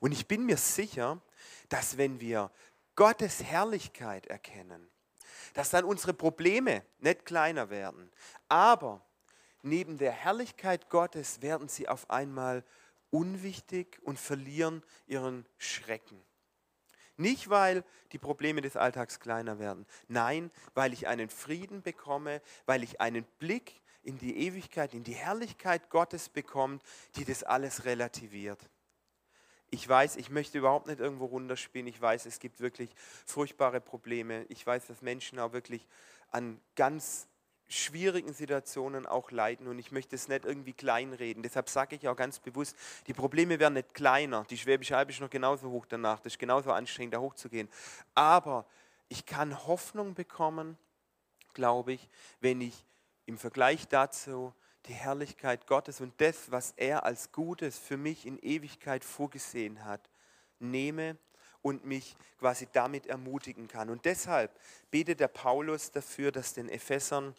Und 0.00 0.12
ich 0.12 0.26
bin 0.26 0.44
mir 0.44 0.56
sicher, 0.56 1.20
dass 1.68 1.96
wenn 1.96 2.20
wir 2.20 2.50
Gottes 2.96 3.42
Herrlichkeit 3.42 4.26
erkennen, 4.26 4.88
dass 5.54 5.70
dann 5.70 5.84
unsere 5.84 6.14
Probleme 6.14 6.84
nicht 6.98 7.24
kleiner 7.24 7.70
werden, 7.70 8.10
aber 8.48 9.04
neben 9.62 9.98
der 9.98 10.12
Herrlichkeit 10.12 10.90
Gottes 10.90 11.42
werden 11.42 11.68
sie 11.68 11.88
auf 11.88 12.10
einmal 12.10 12.64
unwichtig 13.10 13.98
und 14.02 14.18
verlieren 14.18 14.82
ihren 15.06 15.46
Schrecken. 15.58 16.22
Nicht, 17.16 17.50
weil 17.50 17.84
die 18.12 18.18
Probleme 18.18 18.62
des 18.62 18.76
Alltags 18.76 19.20
kleiner 19.20 19.58
werden, 19.58 19.86
nein, 20.08 20.50
weil 20.74 20.92
ich 20.92 21.06
einen 21.06 21.28
Frieden 21.28 21.82
bekomme, 21.82 22.40
weil 22.66 22.82
ich 22.82 23.00
einen 23.00 23.24
Blick 23.38 23.80
in 24.02 24.18
die 24.18 24.36
Ewigkeit, 24.46 24.94
in 24.94 25.04
die 25.04 25.14
Herrlichkeit 25.14 25.90
Gottes 25.90 26.28
bekomme, 26.28 26.78
die 27.16 27.24
das 27.24 27.44
alles 27.44 27.84
relativiert 27.84 28.68
ich 29.74 29.88
weiß, 29.88 30.16
ich 30.16 30.28
möchte 30.28 30.58
überhaupt 30.58 30.86
nicht 30.86 31.00
irgendwo 31.00 31.24
runterspielen. 31.24 31.86
Ich 31.86 32.00
weiß, 32.00 32.26
es 32.26 32.40
gibt 32.40 32.60
wirklich 32.60 32.90
furchtbare 33.24 33.80
Probleme. 33.80 34.44
Ich 34.50 34.66
weiß, 34.66 34.86
dass 34.86 35.00
Menschen 35.00 35.38
auch 35.38 35.54
wirklich 35.54 35.88
an 36.30 36.60
ganz 36.76 37.26
schwierigen 37.68 38.34
Situationen 38.34 39.06
auch 39.06 39.30
leiden 39.30 39.66
und 39.66 39.78
ich 39.78 39.90
möchte 39.90 40.14
es 40.14 40.28
nicht 40.28 40.44
irgendwie 40.44 40.74
kleinreden. 40.74 41.42
Deshalb 41.42 41.70
sage 41.70 41.96
ich 41.96 42.06
auch 42.06 42.16
ganz 42.16 42.38
bewusst, 42.38 42.76
die 43.06 43.14
Probleme 43.14 43.58
werden 43.58 43.72
nicht 43.72 43.94
kleiner. 43.94 44.44
Die 44.50 44.58
Schwäbische 44.58 44.94
Alb 44.94 45.08
ist 45.08 45.22
noch 45.22 45.30
genauso 45.30 45.70
hoch 45.70 45.86
danach. 45.86 46.20
Das 46.20 46.34
ist 46.34 46.38
genauso 46.38 46.70
anstrengend, 46.70 47.14
da 47.14 47.20
hochzugehen. 47.20 47.70
Aber 48.14 48.66
ich 49.08 49.24
kann 49.24 49.66
Hoffnung 49.66 50.12
bekommen, 50.12 50.76
glaube 51.54 51.94
ich, 51.94 52.10
wenn 52.40 52.60
ich 52.60 52.84
im 53.24 53.38
Vergleich 53.38 53.88
dazu 53.88 54.52
die 54.86 54.94
Herrlichkeit 54.94 55.66
Gottes 55.66 56.00
und 56.00 56.20
das, 56.20 56.50
was 56.50 56.72
er 56.76 57.04
als 57.04 57.32
Gutes 57.32 57.78
für 57.78 57.96
mich 57.96 58.26
in 58.26 58.38
Ewigkeit 58.38 59.04
vorgesehen 59.04 59.84
hat, 59.84 60.10
nehme 60.58 61.16
und 61.62 61.84
mich 61.84 62.16
quasi 62.38 62.66
damit 62.72 63.06
ermutigen 63.06 63.68
kann. 63.68 63.88
Und 63.90 64.04
deshalb 64.04 64.58
betet 64.90 65.20
der 65.20 65.28
Paulus 65.28 65.90
dafür, 65.92 66.32
dass 66.32 66.54
den 66.54 66.68
Ephesern 66.68 67.34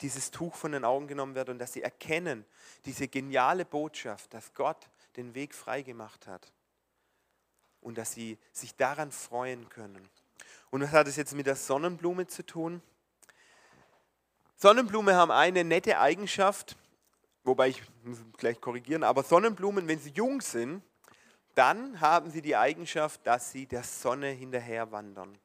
dieses 0.00 0.30
Tuch 0.30 0.54
von 0.54 0.72
den 0.72 0.84
Augen 0.84 1.08
genommen 1.08 1.34
wird 1.34 1.48
und 1.48 1.58
dass 1.58 1.72
sie 1.72 1.82
erkennen, 1.82 2.44
diese 2.84 3.08
geniale 3.08 3.64
Botschaft, 3.64 4.32
dass 4.32 4.54
Gott 4.54 4.88
den 5.16 5.34
Weg 5.34 5.54
freigemacht 5.54 6.26
hat 6.26 6.52
und 7.80 7.98
dass 7.98 8.12
sie 8.12 8.38
sich 8.52 8.74
daran 8.76 9.12
freuen 9.12 9.68
können. 9.68 10.08
Und 10.70 10.82
was 10.82 10.90
hat 10.90 11.08
es 11.08 11.16
jetzt 11.16 11.34
mit 11.34 11.46
der 11.46 11.56
Sonnenblume 11.56 12.26
zu 12.26 12.44
tun? 12.44 12.80
Sonnenblumen 14.60 15.14
haben 15.14 15.30
eine 15.30 15.62
nette 15.62 16.00
Eigenschaft, 16.00 16.76
wobei 17.44 17.68
ich 17.68 17.82
muss 18.02 18.18
gleich 18.36 18.60
korrigieren, 18.60 19.04
aber 19.04 19.22
Sonnenblumen, 19.22 19.86
wenn 19.86 20.00
sie 20.00 20.10
jung 20.10 20.40
sind, 20.40 20.82
dann 21.54 22.00
haben 22.00 22.28
sie 22.30 22.42
die 22.42 22.56
Eigenschaft, 22.56 23.24
dass 23.24 23.52
sie 23.52 23.66
der 23.66 23.84
Sonne 23.84 24.30
hinterher 24.30 24.90
wandern. 24.90 25.38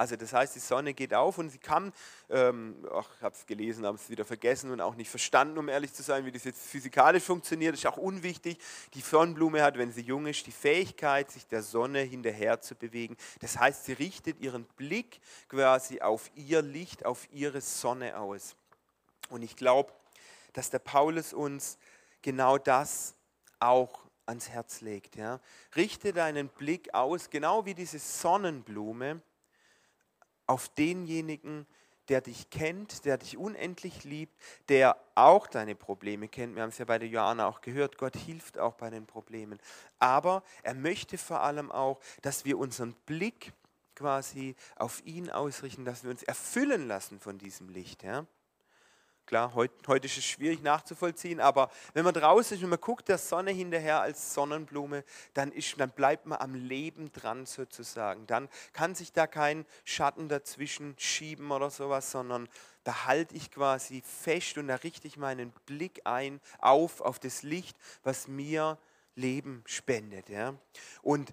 Also 0.00 0.16
das 0.16 0.32
heißt, 0.32 0.54
die 0.54 0.60
Sonne 0.60 0.94
geht 0.94 1.12
auf 1.12 1.36
und 1.36 1.50
sie 1.50 1.58
kann, 1.58 1.92
ähm, 2.30 2.74
ach, 2.90 3.06
ich 3.18 3.22
habe 3.22 3.34
es 3.34 3.44
gelesen, 3.44 3.84
habe 3.84 3.98
es 3.98 4.08
wieder 4.08 4.24
vergessen 4.24 4.70
und 4.70 4.80
auch 4.80 4.94
nicht 4.94 5.10
verstanden, 5.10 5.58
um 5.58 5.68
ehrlich 5.68 5.92
zu 5.92 6.02
sein, 6.02 6.24
wie 6.24 6.32
das 6.32 6.44
jetzt 6.44 6.62
physikalisch 6.62 7.24
funktioniert. 7.24 7.74
Ist 7.74 7.86
auch 7.86 7.98
unwichtig. 7.98 8.56
Die 8.94 9.02
Sonnenblume 9.02 9.62
hat, 9.62 9.76
wenn 9.76 9.92
sie 9.92 10.00
jung 10.00 10.26
ist, 10.26 10.46
die 10.46 10.52
Fähigkeit, 10.52 11.30
sich 11.30 11.46
der 11.46 11.62
Sonne 11.62 12.00
hinterher 12.00 12.62
zu 12.62 12.76
bewegen. 12.76 13.14
Das 13.40 13.58
heißt, 13.58 13.84
sie 13.84 13.92
richtet 13.92 14.40
ihren 14.40 14.64
Blick 14.78 15.20
quasi 15.50 16.00
auf 16.00 16.30
ihr 16.34 16.62
Licht, 16.62 17.04
auf 17.04 17.28
ihre 17.30 17.60
Sonne 17.60 18.18
aus. 18.18 18.56
Und 19.28 19.42
ich 19.42 19.54
glaube, 19.54 19.92
dass 20.54 20.70
der 20.70 20.78
Paulus 20.78 21.34
uns 21.34 21.76
genau 22.22 22.56
das 22.56 23.14
auch 23.58 24.00
ans 24.24 24.48
Herz 24.48 24.80
legt. 24.80 25.16
Ja. 25.16 25.40
Richte 25.76 26.14
deinen 26.14 26.48
Blick 26.48 26.94
aus, 26.94 27.28
genau 27.28 27.66
wie 27.66 27.74
diese 27.74 27.98
Sonnenblume, 27.98 29.20
auf 30.50 30.68
denjenigen, 30.70 31.64
der 32.08 32.20
dich 32.20 32.50
kennt, 32.50 33.04
der 33.04 33.18
dich 33.18 33.38
unendlich 33.38 34.02
liebt, 34.02 34.36
der 34.68 34.96
auch 35.14 35.46
deine 35.46 35.76
Probleme 35.76 36.26
kennt. 36.26 36.56
Wir 36.56 36.62
haben 36.62 36.70
es 36.70 36.78
ja 36.78 36.84
bei 36.84 36.98
der 36.98 37.08
Johanna 37.08 37.46
auch 37.46 37.60
gehört, 37.60 37.98
Gott 37.98 38.16
hilft 38.16 38.58
auch 38.58 38.74
bei 38.74 38.90
den 38.90 39.06
Problemen. 39.06 39.60
Aber 40.00 40.42
er 40.64 40.74
möchte 40.74 41.18
vor 41.18 41.40
allem 41.40 41.70
auch, 41.70 42.00
dass 42.22 42.44
wir 42.44 42.58
unseren 42.58 42.94
Blick 43.06 43.52
quasi 43.94 44.56
auf 44.74 45.04
ihn 45.06 45.30
ausrichten, 45.30 45.84
dass 45.84 46.02
wir 46.02 46.10
uns 46.10 46.24
erfüllen 46.24 46.88
lassen 46.88 47.20
von 47.20 47.38
diesem 47.38 47.68
Licht. 47.68 48.02
Ja? 48.02 48.26
Klar, 49.30 49.54
heute, 49.54 49.72
heute 49.86 50.06
ist 50.06 50.18
es 50.18 50.24
schwierig 50.24 50.60
nachzuvollziehen, 50.60 51.38
aber 51.38 51.70
wenn 51.94 52.02
man 52.04 52.12
draußen 52.12 52.56
ist 52.56 52.64
und 52.64 52.70
man 52.70 52.80
guckt 52.80 53.08
der 53.08 53.16
Sonne 53.16 53.52
hinterher 53.52 54.00
als 54.00 54.34
Sonnenblume, 54.34 55.04
dann, 55.34 55.52
ist, 55.52 55.78
dann 55.78 55.90
bleibt 55.90 56.26
man 56.26 56.40
am 56.40 56.56
Leben 56.56 57.12
dran 57.12 57.46
sozusagen. 57.46 58.26
Dann 58.26 58.48
kann 58.72 58.96
sich 58.96 59.12
da 59.12 59.28
kein 59.28 59.66
Schatten 59.84 60.28
dazwischen 60.28 60.96
schieben 60.98 61.52
oder 61.52 61.70
sowas, 61.70 62.10
sondern 62.10 62.48
da 62.82 63.04
halte 63.04 63.36
ich 63.36 63.52
quasi 63.52 64.02
fest 64.04 64.58
und 64.58 64.66
da 64.66 64.74
richte 64.74 65.06
ich 65.06 65.16
meinen 65.16 65.52
Blick 65.64 66.00
ein 66.02 66.40
auf, 66.58 67.00
auf 67.00 67.20
das 67.20 67.44
Licht, 67.44 67.76
was 68.02 68.26
mir 68.26 68.78
Leben 69.14 69.62
spendet. 69.64 70.28
Ja? 70.28 70.54
Und 71.02 71.32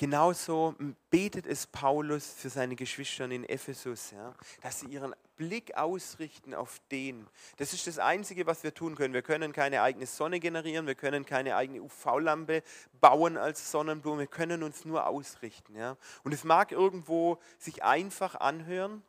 Genauso 0.00 0.76
betet 1.10 1.44
es 1.44 1.66
Paulus 1.66 2.30
für 2.30 2.50
seine 2.50 2.76
Geschwister 2.76 3.28
in 3.28 3.42
Ephesus, 3.42 4.12
ja, 4.12 4.32
dass 4.62 4.78
sie 4.78 4.86
ihren 4.86 5.12
Blick 5.38 5.76
ausrichten 5.76 6.52
auf 6.52 6.80
den. 6.90 7.26
Das 7.56 7.72
ist 7.72 7.86
das 7.86 7.98
Einzige, 7.98 8.46
was 8.46 8.64
wir 8.64 8.74
tun 8.74 8.96
können. 8.96 9.14
Wir 9.14 9.22
können 9.22 9.52
keine 9.52 9.80
eigene 9.80 10.04
Sonne 10.04 10.40
generieren, 10.40 10.86
wir 10.86 10.96
können 10.96 11.24
keine 11.24 11.56
eigene 11.56 11.80
UV-Lampe 11.80 12.62
bauen 13.00 13.38
als 13.38 13.70
Sonnenblume, 13.70 14.18
wir 14.20 14.26
können 14.26 14.62
uns 14.62 14.84
nur 14.84 15.06
ausrichten. 15.06 15.76
Ja. 15.76 15.96
Und 16.24 16.34
es 16.34 16.44
mag 16.44 16.72
irgendwo 16.72 17.38
sich 17.56 17.82
einfach 17.84 18.34
anhören, 18.34 19.02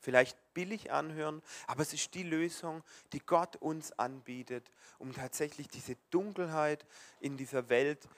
vielleicht 0.00 0.36
billig 0.54 0.90
anhören, 0.90 1.42
aber 1.66 1.82
es 1.82 1.92
ist 1.92 2.14
die 2.14 2.24
Lösung, 2.24 2.82
die 3.12 3.20
Gott 3.20 3.56
uns 3.56 3.92
anbietet, 3.98 4.72
um 4.98 5.14
tatsächlich 5.14 5.68
diese 5.68 5.96
Dunkelheit 6.10 6.84
in 7.20 7.36
dieser 7.36 7.68
Welt 7.68 8.08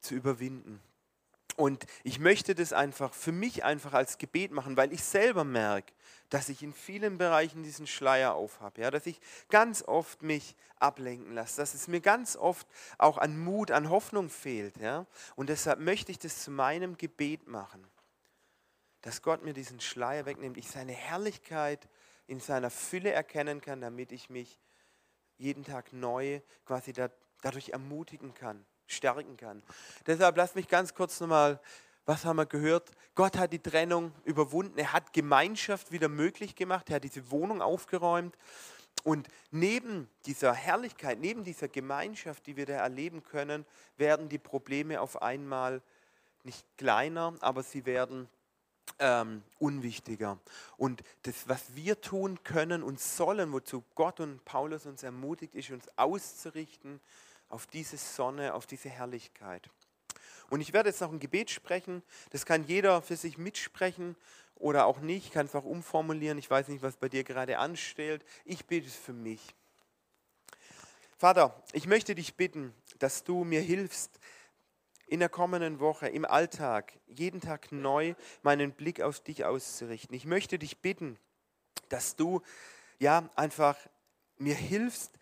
zu 0.00 0.14
überwinden. 0.14 0.80
Und 1.58 1.86
ich 2.04 2.20
möchte 2.20 2.54
das 2.54 2.72
einfach 2.72 3.12
für 3.12 3.32
mich 3.32 3.64
einfach 3.64 3.92
als 3.92 4.18
Gebet 4.18 4.52
machen, 4.52 4.76
weil 4.76 4.92
ich 4.92 5.02
selber 5.02 5.42
merke, 5.42 5.92
dass 6.28 6.50
ich 6.50 6.62
in 6.62 6.72
vielen 6.72 7.18
Bereichen 7.18 7.64
diesen 7.64 7.88
Schleier 7.88 8.34
aufhabe, 8.34 8.80
ja, 8.80 8.92
dass 8.92 9.06
ich 9.06 9.20
ganz 9.48 9.82
oft 9.82 10.22
mich 10.22 10.54
ablenken 10.76 11.34
lasse, 11.34 11.56
dass 11.56 11.74
es 11.74 11.88
mir 11.88 12.00
ganz 12.00 12.36
oft 12.36 12.64
auch 12.96 13.18
an 13.18 13.36
Mut, 13.36 13.72
an 13.72 13.90
Hoffnung 13.90 14.30
fehlt. 14.30 14.76
Ja. 14.76 15.04
Und 15.34 15.48
deshalb 15.48 15.80
möchte 15.80 16.12
ich 16.12 16.20
das 16.20 16.44
zu 16.44 16.52
meinem 16.52 16.96
Gebet 16.96 17.48
machen, 17.48 17.84
dass 19.00 19.20
Gott 19.20 19.42
mir 19.42 19.52
diesen 19.52 19.80
Schleier 19.80 20.26
wegnimmt, 20.26 20.58
ich 20.58 20.70
seine 20.70 20.92
Herrlichkeit 20.92 21.88
in 22.28 22.38
seiner 22.38 22.70
Fülle 22.70 23.10
erkennen 23.10 23.60
kann, 23.60 23.80
damit 23.80 24.12
ich 24.12 24.30
mich 24.30 24.60
jeden 25.38 25.64
Tag 25.64 25.92
neu 25.92 26.40
quasi 26.64 26.92
dadurch 26.92 27.70
ermutigen 27.70 28.32
kann 28.32 28.64
stärken 28.88 29.36
kann. 29.36 29.62
Deshalb 30.06 30.36
lasst 30.36 30.56
mich 30.56 30.68
ganz 30.68 30.94
kurz 30.94 31.20
nochmal, 31.20 31.60
was 32.04 32.24
haben 32.24 32.36
wir 32.36 32.46
gehört? 32.46 32.90
Gott 33.14 33.36
hat 33.36 33.52
die 33.52 33.58
Trennung 33.58 34.12
überwunden, 34.24 34.78
er 34.78 34.92
hat 34.92 35.12
Gemeinschaft 35.12 35.92
wieder 35.92 36.08
möglich 36.08 36.56
gemacht, 36.56 36.88
er 36.88 36.96
hat 36.96 37.04
diese 37.04 37.30
Wohnung 37.30 37.60
aufgeräumt. 37.62 38.36
Und 39.04 39.28
neben 39.50 40.08
dieser 40.26 40.52
Herrlichkeit, 40.54 41.20
neben 41.20 41.44
dieser 41.44 41.68
Gemeinschaft, 41.68 42.46
die 42.46 42.56
wir 42.56 42.66
da 42.66 42.74
erleben 42.74 43.22
können, 43.22 43.64
werden 43.96 44.28
die 44.28 44.38
Probleme 44.38 45.00
auf 45.00 45.22
einmal 45.22 45.82
nicht 46.44 46.64
kleiner, 46.76 47.34
aber 47.40 47.62
sie 47.62 47.84
werden 47.86 48.28
ähm, 48.98 49.42
unwichtiger. 49.58 50.38
Und 50.76 51.02
das, 51.22 51.48
was 51.48 51.74
wir 51.74 52.00
tun 52.00 52.42
können 52.42 52.82
und 52.82 53.00
sollen, 53.00 53.52
wozu 53.52 53.84
Gott 53.94 54.20
und 54.20 54.44
Paulus 54.44 54.86
uns 54.86 55.02
ermutigt, 55.02 55.54
ist, 55.54 55.70
uns 55.70 55.86
auszurichten 55.96 57.00
auf 57.48 57.66
diese 57.66 57.96
Sonne, 57.96 58.54
auf 58.54 58.66
diese 58.66 58.88
Herrlichkeit. 58.88 59.70
Und 60.50 60.60
ich 60.60 60.72
werde 60.72 60.88
jetzt 60.88 61.00
noch 61.00 61.12
ein 61.12 61.20
Gebet 61.20 61.50
sprechen. 61.50 62.02
Das 62.30 62.46
kann 62.46 62.64
jeder 62.64 63.02
für 63.02 63.16
sich 63.16 63.38
mitsprechen 63.38 64.16
oder 64.54 64.86
auch 64.86 65.00
nicht. 65.00 65.26
Ich 65.26 65.32
kann 65.32 65.46
es 65.46 65.54
auch 65.54 65.64
umformulieren. 65.64 66.38
Ich 66.38 66.50
weiß 66.50 66.68
nicht, 66.68 66.82
was 66.82 66.96
bei 66.96 67.08
dir 67.08 67.24
gerade 67.24 67.58
anstellt. 67.58 68.24
Ich 68.44 68.66
bete 68.66 68.86
es 68.86 68.96
für 68.96 69.12
mich. 69.12 69.54
Vater, 71.18 71.62
ich 71.72 71.86
möchte 71.86 72.14
dich 72.14 72.36
bitten, 72.36 72.72
dass 72.98 73.24
du 73.24 73.44
mir 73.44 73.60
hilfst, 73.60 74.20
in 75.08 75.20
der 75.20 75.28
kommenden 75.28 75.80
Woche, 75.80 76.06
im 76.08 76.24
Alltag, 76.24 76.92
jeden 77.06 77.40
Tag 77.40 77.72
neu 77.72 78.14
meinen 78.42 78.72
Blick 78.72 79.00
auf 79.00 79.20
dich 79.20 79.44
auszurichten. 79.44 80.14
Ich 80.14 80.26
möchte 80.26 80.58
dich 80.58 80.78
bitten, 80.78 81.18
dass 81.88 82.14
du 82.14 82.42
ja 82.98 83.28
einfach 83.34 83.76
mir 84.36 84.54
hilfst, 84.54 85.17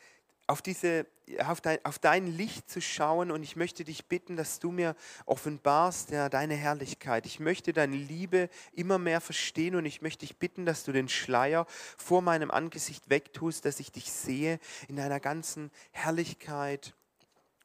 auf, 0.47 0.63
diese, 0.63 1.07
auf, 1.45 1.61
dein, 1.61 1.85
auf 1.85 1.99
dein 1.99 2.27
Licht 2.27 2.71
zu 2.71 2.81
schauen 2.81 3.31
und 3.31 3.42
ich 3.42 3.57
möchte 3.57 3.85
dich 3.85 4.07
bitten, 4.07 4.37
dass 4.37 4.61
du 4.61 4.71
mir 4.71 4.94
offenbarst 5.25 6.11
ja, 6.11 6.29
deine 6.29 6.55
Herrlichkeit. 6.55 7.27
Ich 7.27 7.40
möchte 7.40 7.73
deine 7.73 7.97
Liebe 7.97 8.49
immer 8.73 8.99
mehr 8.99 9.21
verstehen 9.21 9.75
und 9.75 9.87
ich 9.87 10.03
möchte 10.03 10.27
dich 10.27 10.37
bitten, 10.37 10.65
dass 10.65 10.85
du 10.85 10.92
den 10.92 11.09
Schleier 11.09 11.67
vor 11.99 12.23
meinem 12.23 12.51
Angesicht 12.51 13.11
wegtust, 13.11 13.65
dass 13.65 13.81
ich 13.81 13.90
dich 13.90 14.13
sehe 14.13 14.61
in 14.88 14.97
deiner 14.97 15.21
ganzen 15.21 15.71
Herrlichkeit 15.90 16.94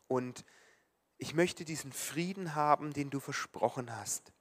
und 0.07 0.43
ich 1.17 1.35
möchte 1.35 1.65
diesen 1.65 1.91
Frieden 1.91 2.55
haben, 2.55 2.93
den 2.93 3.11
du 3.11 3.19
versprochen 3.19 3.95
hast. 3.95 4.33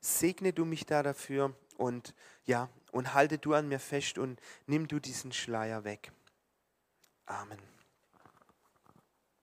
Segne 0.00 0.52
du 0.52 0.64
mich 0.64 0.84
da 0.84 1.04
dafür 1.04 1.54
und 1.76 2.14
ja, 2.44 2.68
und 2.90 3.14
halte 3.14 3.38
du 3.38 3.54
an 3.54 3.68
mir 3.68 3.78
fest 3.78 4.18
und 4.18 4.40
nimm 4.66 4.88
du 4.88 4.98
diesen 4.98 5.32
Schleier 5.32 5.84
weg. 5.84 6.10
Amen. 7.30 7.69